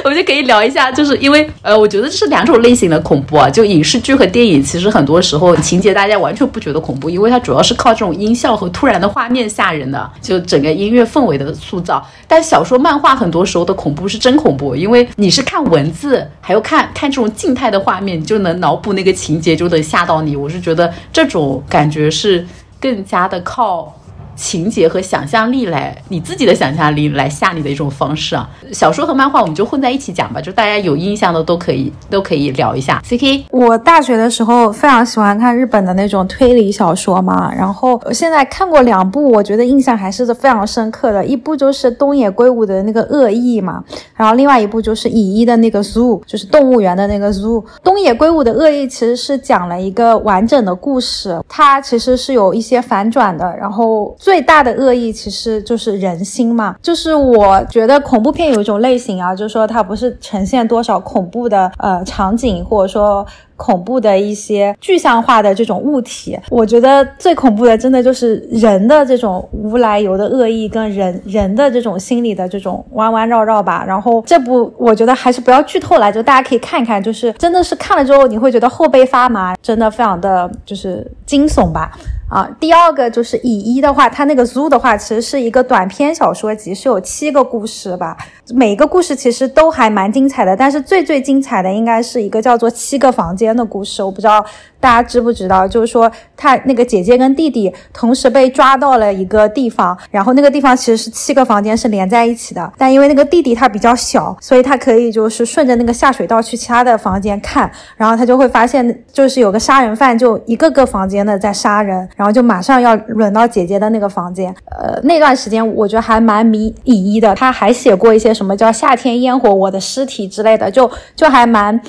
[0.06, 3.50] 我们就可以聊一下，就是因为呃，我觉得这是两种类型的恐怖啊。
[3.50, 12.06] 就影视剧和电影，其实很多时候情节大家完全不觉得恐怖，因为它主要是靠这种音效和突然的画面吓人的，就整个音乐氛围的塑造。
[12.28, 20.36] 但小说、漫画很多时候的恐怖是真恐怖，因为你是看文字，还有看看这种静态的画面，你就能脑补那个情节，就能吓到你。
[20.36, 22.46] 我是觉得这种感觉是
[22.80, 23.92] 更加的靠。
[24.36, 28.48] 情节和想象力来，你自己的想象力来吓你的一种方式啊。
[28.70, 33.00] 小说和漫画我们就混在一起讲吧，就大家有印象的都可以都可以聊一下。
[33.02, 41.24] C K，我大学的时候非常喜欢看日本的那种推理小说嘛，然后现在看过两部，我觉得印象还是非常深刻的。
[41.24, 43.82] 一部就是东野圭吾的那个恶意嘛，
[44.14, 47.64] 然后另外一部就是乙一的那个 Zoo，就是动物园的那个 Zoo。
[47.82, 54.14] 东野圭吾的恶意其实是讲了一个完整的故事，它其实是有一些反转的，然后。
[54.26, 66.36] 最大的恶意其实就是人心嘛，就是我觉得恐怖片有一种类型啊，就是说它不是呈现多少恐怖的呃场景，或者说恐怖的一些具象化的这种物体。
[66.50, 73.84] 我觉得最恐怖的真的就是人的这种无来由的恶意跟人人的这种心理的这种弯弯绕绕吧。
[73.86, 81.96] 然后这部我觉得还是不要剧透了，就大家可以看一看，就是真的是看了之后你会觉得后背发麻，真的非常的就是惊悚吧。
[82.28, 88.16] 啊，第二个就是乙一的话，它那个 zoo 的话，其实是一个短篇小说集，是有七个故事吧。
[88.52, 94.02] 每个故事其实都还蛮精彩的，但是最最精彩的应该是一个叫做七个房间的故事。
[94.02, 94.44] 我不知道
[94.78, 112.08] 大家知不知道，就是说他那个姐姐跟弟弟同时被抓到了一个地方，然后那个地方其实是七个房间是连在一起的，但因为那个弟弟他比较小，所以他可以就是顺着那个下水道去其他的房间看，然后他就会发现就是有个杀人犯就一个个房间的在杀人。
[112.14, 121.80] 然后就马上要轮到姐姐的那个房间，呃，那段时间我觉得还蛮迷乙一的，他还写过一些什么叫夏天烟火我的尸体之类的，就就还蛮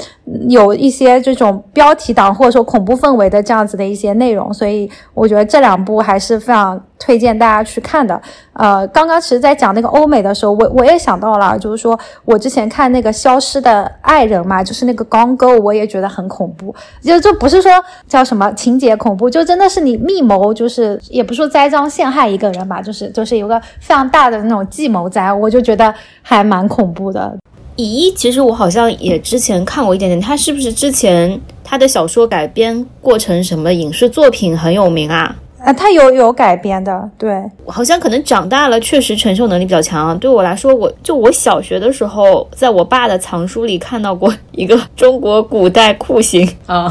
[0.48, 6.82] 有一些这种标题党或者说恐怖氛围的这样子的一些内容，所以我觉得这两部还是非常。
[7.00, 8.20] 推荐大家去看的，
[8.54, 17.72] 呃，刚刚其实，在讲那个欧美的时候，我我也想到了，就是说我之前看那个《消失的爱人》嘛，就是那个《Gone Girl》，我也觉得很恐怖，就就不是说
[18.08, 27.38] 叫什么情节恐怖，就真的是你密谋，就是也不说栽赃陷害一个人吧，就是就是有个非常大的那种计谋在，我就觉得还蛮恐怖的。
[27.76, 35.36] 咦，其实我好像也之前看过一点点，他是不是之前他的小说改编过成什么影视作品很有名啊？
[35.68, 40.18] 啊，他有有改编的，对，好像可能长大了，确实承受能力比较强。
[40.18, 46.90] 对我来说，我就我小学的时候，在我爸的藏书里看到过一个中国古代酷刑啊。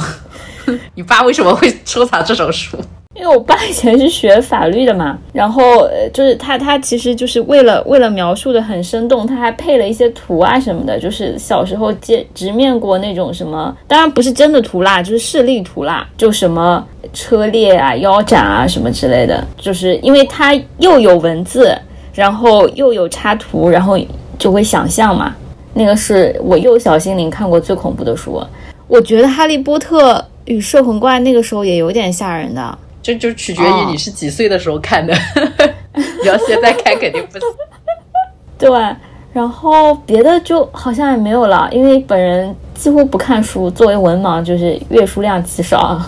[0.94, 2.76] 你爸为什么会收藏这种书？
[3.18, 21.74] 因为我爸以前是学法律的嘛，然后呃就是他他其实就是为了为了描述的很生动，他还配了一些图啊什么的，就是小时候接直面过那种什么，当然不是真的图啦，就是示例图啦，就什么车裂啊、腰斩啊什么之类的，就是因为他又有文字，
[22.12, 23.98] 然后又有插图，然后
[24.38, 25.34] 就会想象嘛。
[25.72, 28.42] 那个是我幼小心灵看过最恐怖的书，
[28.88, 32.78] 我觉得《哈利波特与摄魂怪》那个时候也有点吓人的。
[33.06, 35.14] 就就取决于你是几岁的时候看的，
[35.94, 37.48] 你要现在看肯定不行。
[38.58, 38.68] 对，
[39.32, 46.02] 然后别的就好像也没有了，因为本人几乎不看书，作为文盲就是阅书量极少。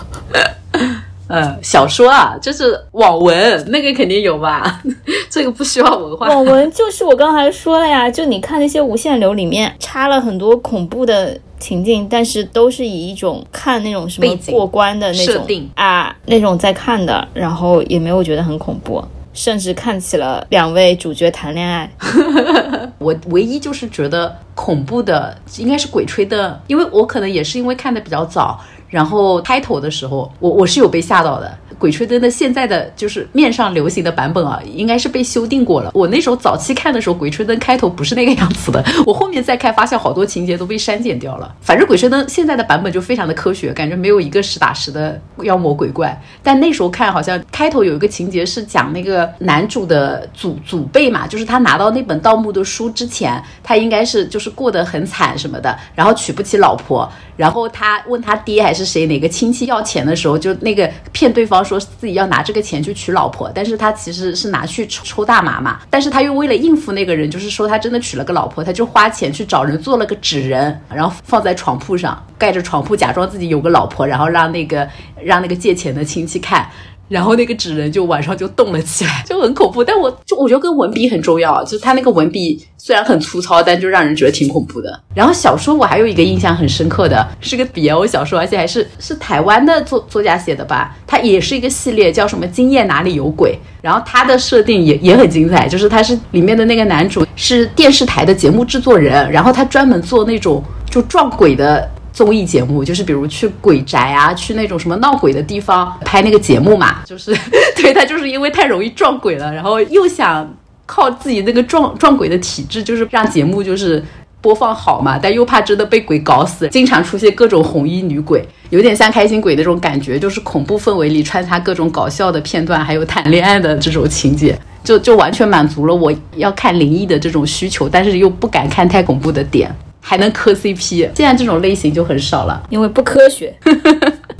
[1.29, 4.81] 呃，小说啊，就是网文，那个肯定有吧？
[5.29, 6.27] 这个不需要文化。
[6.27, 21.91] 网文就是我刚才说了呀，就你看那些无限流里面插了很多恐怖的情境，但是都是以一种看那种什么过关的那种设定啊那种在看的，然后也没有觉得很恐怖，甚至看起了两位主角谈恋爱。
[22.97, 28.59] 我唯一就是觉得恐怖的应该是《鬼吹灯》，因为我可能也是因为看的比较早，
[28.89, 31.47] 然后开头的时候我我是有被吓到的。
[31.79, 35.89] 《鬼吹灯》的现在的就是面上流行的版本啊，应该是被修订过了。
[35.93, 41.55] 我那时候早期看的时候，《鬼吹灯》开头不是那个样子的，我后面再看发现好多情节都被删减掉了。
[41.61, 46.21] 反正《鬼吹灯》现在的版本就非常的科学，感觉没有一个实打实的妖魔鬼怪。
[46.43, 74.87] 但那时候看好像开头有一个情节是讲那个男主的祖祖辈嘛，就是他拿到那本盗墓的书之前，他应该是就是过得很惨什么的，然后娶不起老婆，然后他问他爹还是谁哪个亲戚要钱的时候，就那个骗对方说自己要拿这个钱去娶老婆，但是他其实是拿去抽抽大麻嘛，但是他又为了应付那个人，就是说他真的娶了个老婆，他就花钱去找人做了个纸人，然后放在床铺上，盖着床铺，假装自己有个老婆，然后让那个
[75.23, 76.67] 让那个借钱的亲戚看。
[77.09, 79.83] 然后那个纸人就晚上就动了起来， 就很恐怖。
[79.83, 84.97] 但我就我觉得跟文笔很重要，就是他那个文笔虽然很粗糙，但就让人觉得挺恐怖的。
[85.13, 93.51] 然后小说我还有一个印象很深刻的是个 BL 小说，而且还是是台湾的作作家写的吧，它也是一个系列，叫什么《今夜哪里有鬼》。
[93.81, 101.89] 然后它的设定也也很精彩，就是他是里面的那个男主是电视台的节目制作人，然后他专门做那种就撞鬼的。
[102.19, 107.33] 综艺节目就是比如去鬼宅啊，去那种什么闹鬼的地方拍那个节目嘛， 就是
[107.77, 110.53] 对他就是因为太容易撞鬼了，然后又想
[110.85, 114.03] 靠自己那个撞撞鬼的体质，就是让节目就是
[114.41, 129.73] 播放好嘛，但又怕真的被鬼搞死，经常出现各种红衣女鬼，有点像开心鬼那种感觉，就是恐怖氛围里穿插各种搞笑的片段，还有谈恋爱的这种情节，就就完全满足了我要看灵异的这种需求，但是又不敢看太恐怖的点。
[129.99, 133.53] 还能磕 CP，现在这种类型就很少了，因为不科学。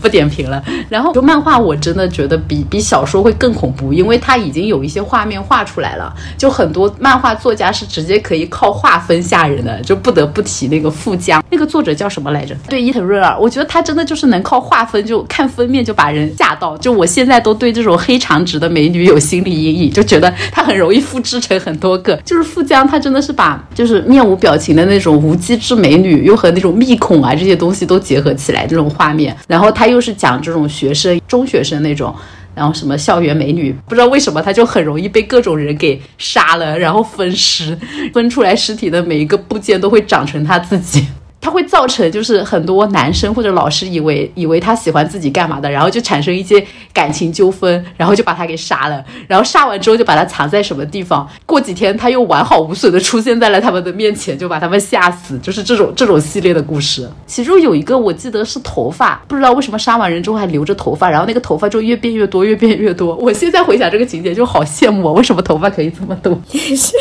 [0.01, 0.63] 不点评了。
[0.87, 6.15] 然后就漫画，我真的觉得比比小说会更恐怖，因为它已经有一些画面画出来了。
[6.37, 12.55] 就很多漫画作家是直接可以靠画风吓人的，就不得不提那个富江，那个作者叫什么来着？
[12.69, 16.77] 对，伊藤润二，我觉得他真的就是能靠画风，就看封面就把人吓到。
[16.77, 22.15] 就我现在都对这种黑长直的美女有心理阴影，就觉得她很容易复制成很多个。
[22.23, 32.13] 就是富江，她真的是把就是面无表情的那种无机智美女，又和那种密孔啊这些东西都结合起来这种画面，然后他又是讲这种学生、中学生那种，
[32.53, 37.75] 然后什么校园美女，不知道为什么他就很容易被各种人给杀了，然后分尸，
[38.13, 41.07] 分出来尸体的每一个部件都会长成他自己。
[41.41, 57.09] 它会造成就是很多男生或者老师以为以为他喜欢自己干嘛的，然后就产生一些感情纠纷，然后就把他给杀了，然后杀完之后就把他藏在什么地方，过几天他又完好无损的出现在了他们的面前，就把他们吓死，就是这种这种系列的故事。
[57.25, 63.15] 其中有一个我记得是头发，不知道为什么杀完人之后还留着头发，然后那个头发就越变越多，越变越多。
[63.15, 66.39] 我现在回想这个情节就好羡慕，为什么头发可以这么多？
[66.51, 66.93] 也是，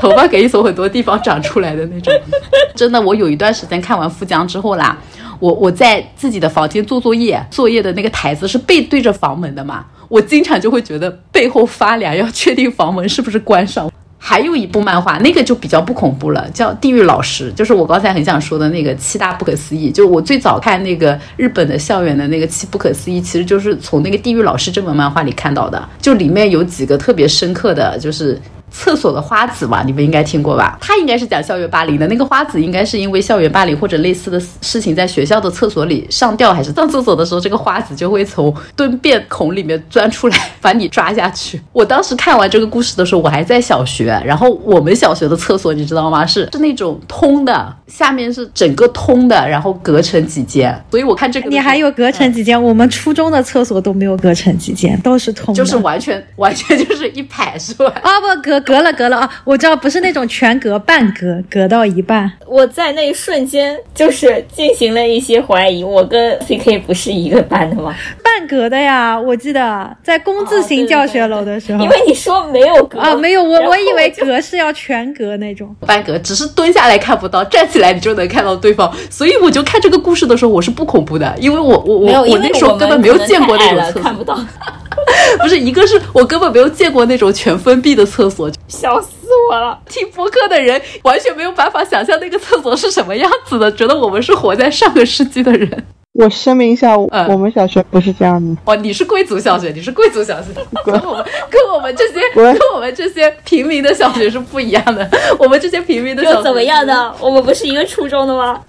[0.00, 2.12] 头发可以从很多地方长出来的那种，
[2.74, 3.00] 真的。
[3.00, 4.96] 我有一段时间看完《富江》之后啦，
[5.38, 13.90] 我我在自己的房间做作业，作业的那个台子是背对着房门的嘛，我经常就会觉得背后发凉，要确定房门是不是关上。
[14.22, 19.90] 还有一部漫画，那个就比较不恐怖了，叫《地狱老师》，就是我刚才很想说的那个七大不可思议。
[19.90, 25.82] 就我最早看那个日本的校园的那个七不可思议，其实就是从那个《地狱老师》这本漫画里看到的。
[26.02, 28.38] 就里面有几个特别深刻的就是。
[28.70, 30.78] 厕所的花子嘛，你们应该听过吧？
[30.80, 32.06] 他应该是讲校园霸凌的。
[32.06, 41.60] 那个花子应该是因为校园霸凌或者类似的事情，在学校的厕所里上吊，还是上厕所的时候，这个花子就会从蹲便孔里面钻出来，把你抓下去。
[41.72, 46.24] 我当时看完这个故事的时候，我还在小学，然后我们小学的厕所你知道吗？
[46.24, 50.80] 是是那种通的，下面是整个通的，然后隔成几间。
[50.92, 52.62] 所以我看这个，你还有隔成几间？
[52.62, 57.92] 我们初中的厕所都没有隔成几间，都是通的，就是完全完全就是一排，是吧？
[58.02, 58.59] 啊不隔。
[58.60, 59.30] 隔了隔了啊！
[59.44, 62.30] 我知道不是那种全隔，半隔，隔到一半。
[62.46, 67.94] 我在那一瞬间就是进行了一些怀疑，我跟 CK 不是一个班的吗？
[68.22, 71.82] 半隔的呀，我记得在工字型教学楼的时候。
[71.82, 75.74] 因为你说没有隔啊，没有，我我以为隔是要全隔那种。
[75.86, 78.90] 半隔只是蹲下来看不到，站起来你就能看到对方。
[79.08, 84.38] 所以我就看这个故事的时候，我是不恐怖的，因为我我我我那时候根本没有见过那种厕所，看不到。
[85.40, 89.08] 不是一个是我根本没有见过那种全封闭的厕所，笑死
[89.50, 89.78] 我了！
[89.88, 95.86] 听播客的人完全没有办法想象那个厕所是什么样子的，觉得我们是活在上个世纪的人。
[96.12, 98.60] 我声明一下，嗯我们小学不是这样的。
[98.64, 100.48] 哦，你是贵族小学，你是贵族小学，
[100.84, 105.08] 跟我们跟我们这些跟我们这些平民的小学是不一样的。
[105.38, 106.84] 我们这些平民的小学又怎么样？
[106.84, 107.14] 呢？
[107.20, 108.60] 我们不是一个初中的吗？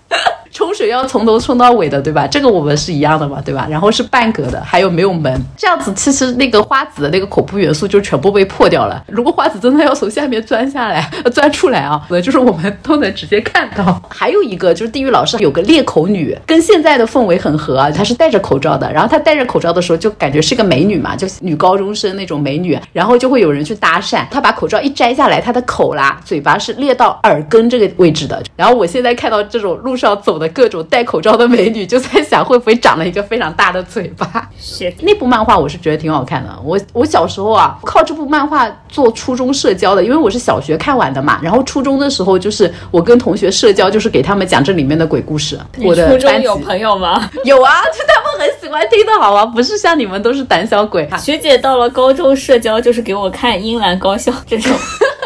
[0.51, 2.27] 冲水要从头冲到尾的，对吧？
[2.27, 3.67] 这个我们是一样的嘛，对吧？
[3.69, 5.41] 然后是半格的，还有没有门？
[5.57, 9.03] 这样子其实那个花子的那个恐怖元素就全部被破掉了。
[9.07, 14.01] 如果花子真的要从下面钻下来、 钻出来啊，就是我们都能直接看到。
[14.09, 28.41] 还有一个就是地狱老师有个裂口女，跟现在的氛围很合啊，她是戴着口罩的，然后她戴着口罩的时候就感觉是个美女嘛，就女高中生那种美女，然后就会有人去搭讪，她把口罩一摘下来，她的口啦、嘴巴是裂到耳根这个位置的。
[28.55, 34.49] 然后我现在看到这种路上走的各种戴口罩的美女，就在想会不会长了一个非常大的嘴巴。
[34.59, 36.49] 是那部漫画我是觉得挺好看的。
[36.63, 41.39] 我我小时候啊，靠这部漫画做初中社交的，因为我是小学看完的嘛。
[41.41, 45.57] 然后初中的时候，就是我跟同学社交，就是给他们讲这里面的鬼故事。
[45.83, 47.29] 我的初中班有朋友吗？
[47.45, 51.07] 有啊，就他们很喜欢听的好啊，不是像你们都是胆小鬼。
[51.19, 54.71] 学姐到了高中社交就是给我看英兰高校这种，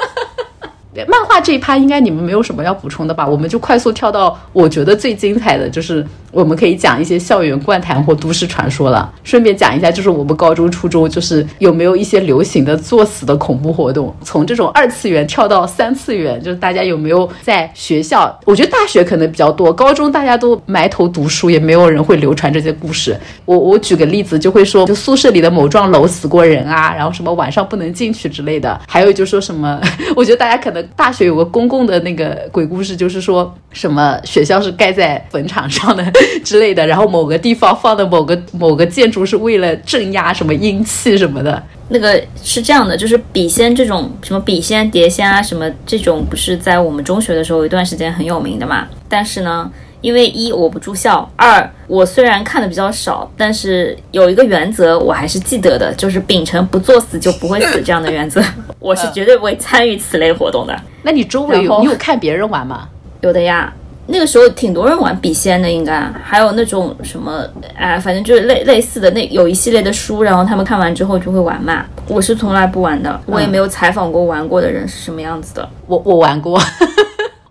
[1.07, 3.27] 漫画这一趴应该你们没有什么要补充的吧？
[3.27, 9.11] 我们就快速跳到我觉得最精彩的就是我们可以讲一些校园怪谈或都市传说了。
[9.23, 14.13] 顺便讲一下，就是我们高中、初中就是有没有一些流行的作死的恐怖活动？
[14.21, 18.37] 从这种二次元跳到三次元，就是大家有没有在学校？
[18.45, 23.17] 我觉得大学可能比较多，高中大家都埋头读书，也没有人会流传这些故事。
[23.45, 28.79] 我我举个例子，就会说，就宿舍里的某幢楼死过人啊，然后什么晚上不能进去之类的。
[28.87, 29.79] 还 有就说什么，
[30.15, 36.03] 我觉得大家可能大学有个公共的那个鬼故事，就是说什么学校是盖在坟场上的
[36.43, 41.61] 之类的，然后某个地方放的某个某个建筑是为了镇压什么阴气什么的。
[41.87, 48.87] 那个是这样的，就是笔仙这种什么笔仙、碟仙啊，什么这种不是在我们中学的时候有一段时间很有名的嘛？
[49.07, 49.71] 但是呢，
[50.05, 58.39] 因为一我不住校，二我虽然看的比较少，但是有一个原则我还是记得的，就是秉承不作死就不会死这样的原则，
[58.77, 60.79] 我是绝对不会参与此类活动的。
[61.01, 62.87] 那你周围有你有看别人玩吗？
[63.21, 63.73] 有的呀，
[64.05, 67.43] 那个时候挺多人玩笔仙的，应该还有那种什么，
[67.75, 71.83] 哎，反正就是类类似的那有一系列的书，然后他们看完之后就会玩嘛。
[72.07, 75.67] 我是从来不玩的，我也没有采访过玩过的人是什么样子的。
[75.87, 76.61] 我我玩过，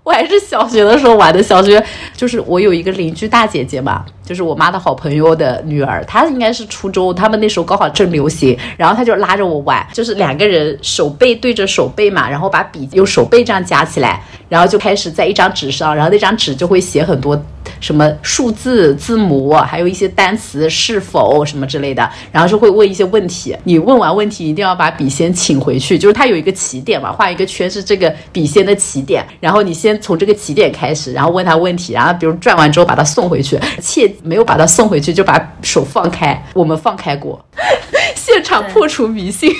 [0.05, 1.43] 我还是小学的时候玩的。
[1.43, 1.83] 小学
[2.15, 17.43] 就是我有一个邻居大姐姐嘛，就是我妈的好朋友的女儿，她应该是初中，他们那时候刚好正流行，然后她就拉着我玩，就是两个人手背对着手背嘛，然后把笔用手背这样夹起来，然后就开始在一张纸上，然后那张纸就会写很多。
[17.85, 23.55] 什么数字、字母，还有一些单词是否什么之类的，然后就会问一些问题。
[23.65, 37.39] 你问完问题，一定要把笔先请回去，就是它有一个起点嘛，画一个圈是这个笔仙的起点，然后你先从这个起点开始，然后问他问题，然后比如转完之后把它送回去，切没有把它送回去就把手放开，我们放开过，
[38.17, 39.55] 现场破除迷信。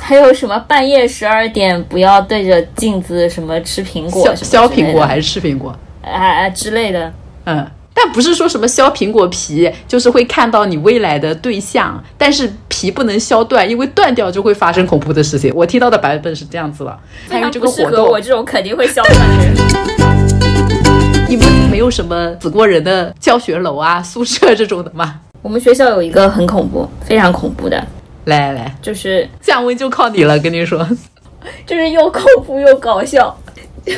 [0.00, 5.76] 还有什么半夜十二点不要对着镜子什么吃苹果削什么削苹果还是吃苹果？
[6.08, 7.12] 哎哎之类的。
[7.44, 15.52] 嗯，但不是说什么削苹果皮，就是会看到你未来的对象，但是皮不能削断，因为断掉就会发生恐怖的事情。
[15.54, 16.98] 我听到的版本是这样子了。
[17.28, 19.54] 还有这个活动，合我这种肯定会削断的人。
[21.28, 25.20] 你们没有什么死过人的教学楼啊、 宿舍这种的吗？
[25.42, 27.76] 我们学校有一个很恐怖，非常恐怖的，
[28.24, 30.86] 来来来，就是降温就靠你了，跟你说。
[31.64, 33.34] 就是又恐怖又搞笑。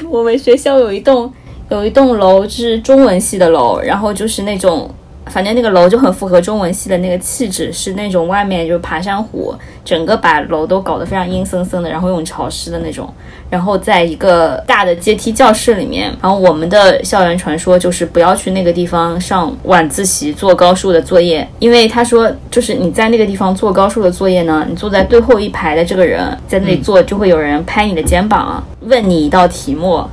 [0.08, 1.32] 我们学校有一栋
[1.70, 4.90] 有一栋楼是中文系的楼，然后就是那种，
[5.26, 9.54] 反正那个楼就很符合中文系的那个气质，是那种外面就是爬山虎，
[9.84, 13.08] 整个把楼都搞得非常阴森森的，然后又很潮湿的那种。
[13.48, 30.04] 然后在一个大的阶梯教室里面，然后我们的校园传说就是不要去那个地方上晚自习做高数的作业，因为他说就是你在那个地方做高数的作业呢，你坐在最后一排的这个人在那里做，就会有人拍你的肩膀，问你一道题目。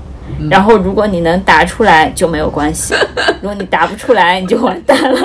[0.49, 2.93] 然后，如果你能答出来就没有关系，
[3.41, 5.19] 如果你答不出来，你就完蛋了。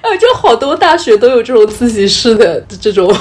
[0.00, 3.12] 呃，就好多大学都有这种自习室的这种，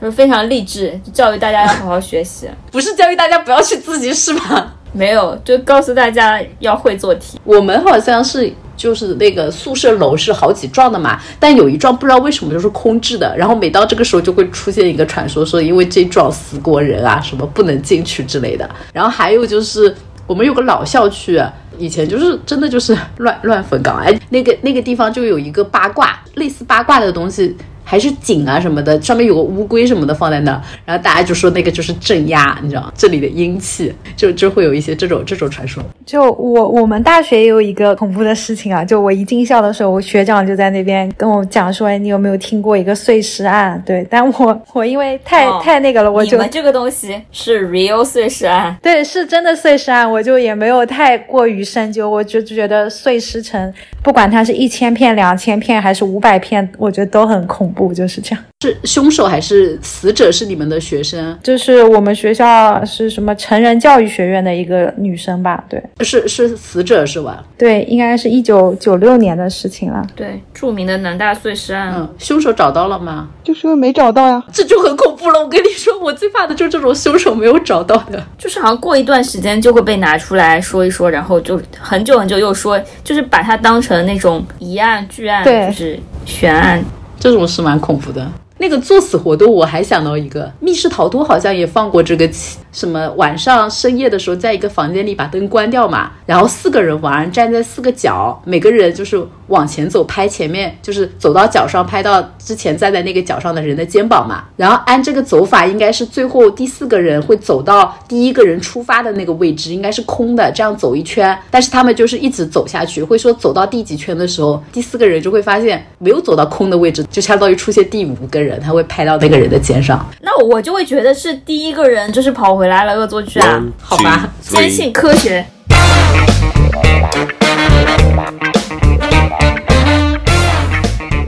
[0.00, 2.48] 就是非常励志，教育大家要好好学习。
[2.70, 4.74] 不是教育大家不要去自习室吧？
[4.92, 7.40] 没有，就告诉大家要会做题。
[7.44, 18.68] 我们好像是就是那个宿舍楼是好几幢的嘛，但有一幢不知道为什么就是空置的，然后每到这个时候就会出现一个传说，说因为这幢死过人啊，什么不能进去之类的。
[18.94, 19.94] 然后还有就是
[20.26, 21.38] 我们有个老校区。
[21.78, 27.56] 以前就是真的就是乱乱坟岗，哎，那个那个地方就有一个八卦，类似八卦的东西，
[27.90, 35.82] 还是井啊什么的，上面有个乌龟什么的放在那儿，然后大家就说那个就是镇压，你知道这里的阴气，就就会有一些这种这种传说。
[36.06, 43.82] 就我我们大学也有一个恐怖的事情啊，就我一进校的时候，我学长就在那边跟我讲说，哎，你有没有听过一个碎尸案？
[43.84, 53.72] 对，但我我因为太、哦太那个了，我就你们这个东西是 real 碎尸案，对，是真的碎尸案，我就也没有太过于深究，我就觉得碎尸成，
[54.02, 58.44] 不管它是一千片、两千片还是五百片，我觉得都很恐怖，就是这样。
[58.62, 61.38] 是凶手还是死者是你们的学生？
[61.42, 65.64] 就是我们学校是什么成人教育学院的一个女生吧？
[65.68, 67.42] 对是是死者是吧？
[67.56, 70.06] 对，应该是一九九六年的事情了。
[70.14, 71.94] 对，著名的南大碎尸案。
[71.96, 73.28] 嗯，凶手找到了吗？
[73.42, 74.42] 就是没找到呀。
[74.52, 75.40] 这就很恐怖了。
[75.40, 78.22] 我跟你说，我最怕的就是这种凶手没有找到的。
[78.36, 86.84] 就是好像过一段时间就会被拿出来说一说，然后就很久很久又说，就是把它当成那种疑案、巨案，对就是悬案。
[87.20, 88.28] 这种是蛮恐怖的。
[88.60, 92.28] 那个作死活动，我还想到一个密室逃脱，好像也放过这个
[92.70, 104.44] 什么晚上深夜的时候，在一个房间里把灯关掉嘛，然后四个人玩，站在四个角，每个人就是往前走，拍前面，就是走到脚上，拍到之前站在那个脚上的人的肩膀嘛。
[104.58, 111.36] 然后按这个走法，应该是最后第四个人会走到第一个人出发的那个位置，应该是空的，这样走一圈。
[111.50, 120.04] 但是他们就是一直走下去，会说走到第几圈的时候，第四个人就会发现没有走到空的位置，就相当于出现第五个人，他会拍到那个人的肩上。
[120.22, 125.44] 那我就会觉得是第一个人就是跑回来了，恶作剧啊好吧坚信科学。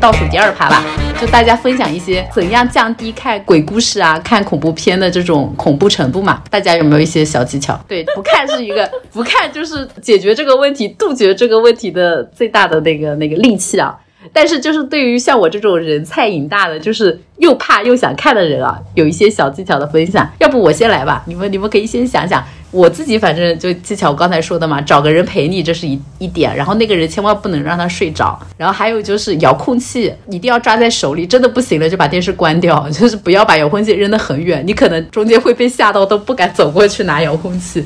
[0.00, 0.82] 倒数第二趴吧，
[1.20, 6.42] 就大家分享一些怎样降低看鬼故事啊、看恐怖片的这种恐怖程度嘛？
[6.50, 7.80] 大家有没有一些小技巧？
[7.86, 13.96] 对，不看是一个，不看就是解决这个问题、杜绝这个问题的最大的那个那个利器啊。
[14.32, 20.28] 但是就是对于像我这种人菜瘾大的，就是又怕又想看的人啊，有一些小技巧的分享。
[20.38, 22.44] 要不我先来吧，你们你们可以先想想。
[22.70, 26.56] 我自己反正就技巧，我刚才说的嘛，找个人陪你，这是一一点。
[26.56, 28.40] 然后那个人千万不能让他睡着。
[28.56, 37.84] 然后还有就是遥控器一定要抓在手里，真的不行了就把电视关掉， 就是不要把遥控器扔得很远，你可能中间会被吓到，都不敢走过去拿遥控器。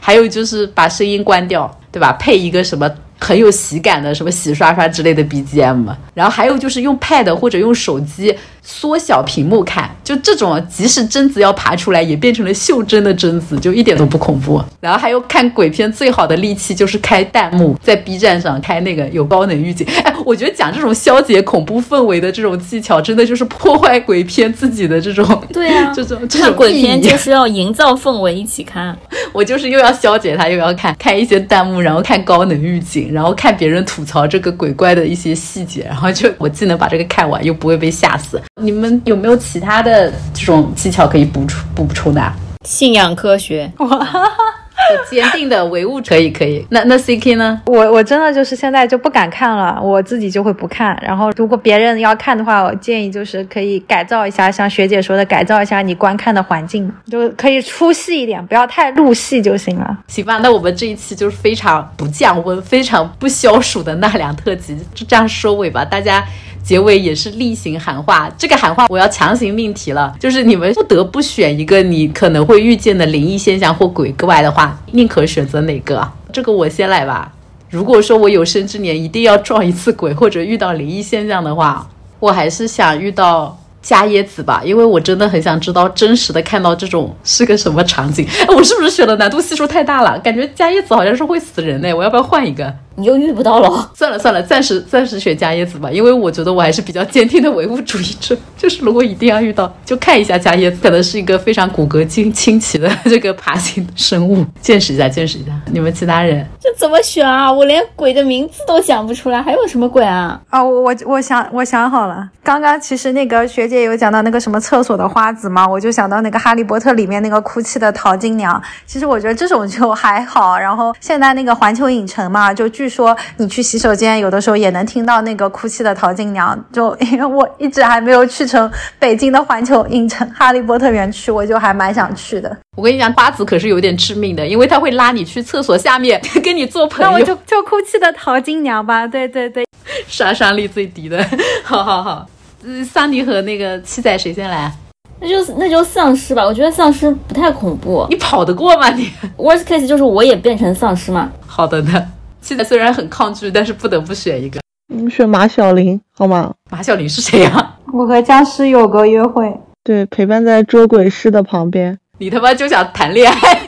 [0.00, 2.12] 还有就是把声音关掉，对吧？
[2.14, 5.86] 配一个什么很有喜感的什么洗刷刷之类的 BGM。
[6.14, 14.62] 然后还有就是用 Pad 或者用手机缩小屏幕看，就这种即使贞子要爬出来，也变成了袖珍的贞子，就一点都不恐怖。
[14.80, 19.86] 然后还有看鬼片最好的利器就是开弹幕，在 B 站上开那个有高能预警。
[20.02, 28.96] 哎，我觉得讲这种消解恐怖氛围的这种技巧，真的就是破坏鬼片自己的这种对啊， 这种这看种鬼片就是要营造氛围，一起看。
[29.32, 38.40] 我就是又要消解它，又要看看一些弹幕，然后看高能预警，然后看别人吐槽这个鬼怪的一些细节，然后就我既能把这个看完，又不会被吓死。
[38.60, 42.34] 你们有没有其他的这种技巧可以补充补充的啊？
[42.64, 43.70] 信仰科学，
[44.92, 46.66] 有 坚定的唯物可以可以。
[46.70, 47.60] 那那 C K 呢？
[47.66, 50.98] 我我真的就是现在就不敢看了，我自己就会不看。
[51.02, 59.98] 然后如果别人要看的话，我建议就是可以改造一下，像学姐说的，改造一下你观看的环境，就可以出戏一点，不要太入戏就行了。
[60.08, 65.84] 行吧，那我们这一期就是非常不降温、非常不消暑的纳凉特辑，就这样收尾吧。
[65.84, 66.24] 大家
[66.64, 76.10] 结尾也是例行喊话，这个喊话我要强行命题了，就是你们不得不选一个你可能会遇见的灵异现象或鬼怪的话，宁可选择哪个？
[76.32, 77.30] 这个我先来吧。
[77.68, 81.86] 如果说我有生之年一定要撞一次鬼或者遇到灵异现象的话，
[82.18, 88.26] 我还是想遇到加椰子吧，因为我真的很想知道真实的看到这种是个什么场景。
[88.40, 90.18] 哎，我是不是选的难度系数太大了？
[90.20, 92.74] 感觉加椰子好像是会死人呢，我要不要换一个？
[92.96, 93.90] 你又遇不到了。
[93.94, 98.36] 算了算了，暂时暂时选加椰子吧，因为我觉得我还是比较坚定的唯物主义者。
[98.56, 105.52] 就是如果一定要遇到，就看一下加椰子，可能是一个非常骨骼清清奇的 这个爬行生物，见识一下，见识一下。
[105.70, 107.52] 你们其他人，这怎么选啊？
[107.52, 110.40] 我连鬼的名字都想不出来，还有什么鬼啊？
[110.50, 118.60] 啊，我我我想我想好了，刚刚其实那个学姐有讲到那个什么厕所的花子嘛，我就想到那个《哈利波特》里面那个哭泣的淘金娘。
[118.86, 120.58] 其实我觉得这种就还好。
[120.58, 126.58] 然后现在那个环球影城嘛，就据说你去洗手间有的时候也能听到那个哭泣的淘金娘。
[126.72, 132.56] 就因为我一直还没有去成北京的环球影城哈利波特园区，我就还蛮想去的。
[132.76, 139.06] 我跟你讲，八子可是有点致命的，因为他会拉你去厕所下面 跟你做朋友，那我就就哭泣的淘金娘吧。
[139.06, 139.64] 对对对，
[140.08, 141.24] 杀伤力最低的。
[141.62, 142.26] 好好好，
[142.64, 144.72] 嗯，桑迪和那个七仔谁先来？
[145.20, 148.04] 那就那就丧尸吧，我觉得丧尸不太恐怖。
[148.10, 151.30] 你跑得过吗你？Worst case 就是我也变成丧尸嘛。
[151.46, 152.04] 好的呢。
[152.44, 154.60] 七仔虽然很抗拒，但是不得不选一个。
[154.88, 156.52] 你们选马小玲好吗？
[156.70, 159.50] 马小玲是谁呀、我和僵尸有个约会，
[159.82, 161.98] 对，陪伴在捉鬼师的旁边。
[162.18, 163.60] 你他妈就想谈恋爱？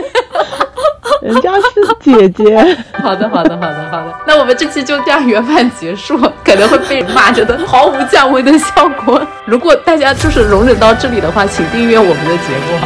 [1.23, 1.63] 人家是
[2.01, 2.77] 姐姐。
[3.03, 4.15] 好的，好的，好的，好的。
[4.27, 9.27] 那我们这期就这样圆满结束，可能会被骂着的毫无降温的效果。
[9.47, 12.79] 如果大家就是容忍到这里的话，请订阅我们的节目。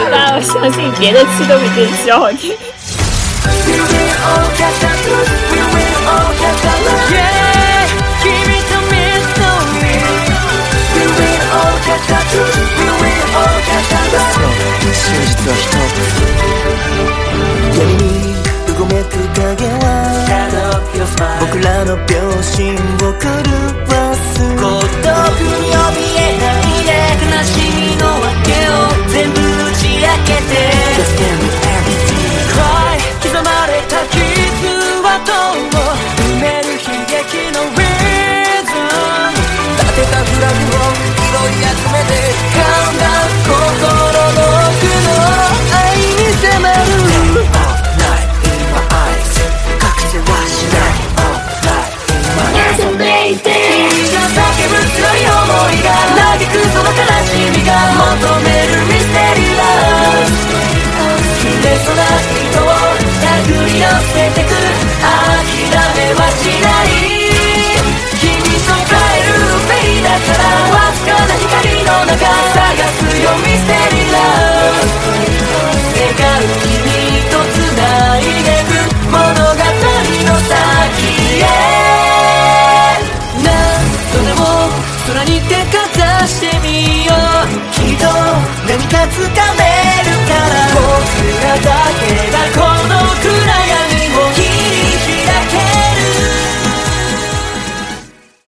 [0.10, 2.54] 大家 相信别的期都比这期好听。
[3.46, 5.35] 真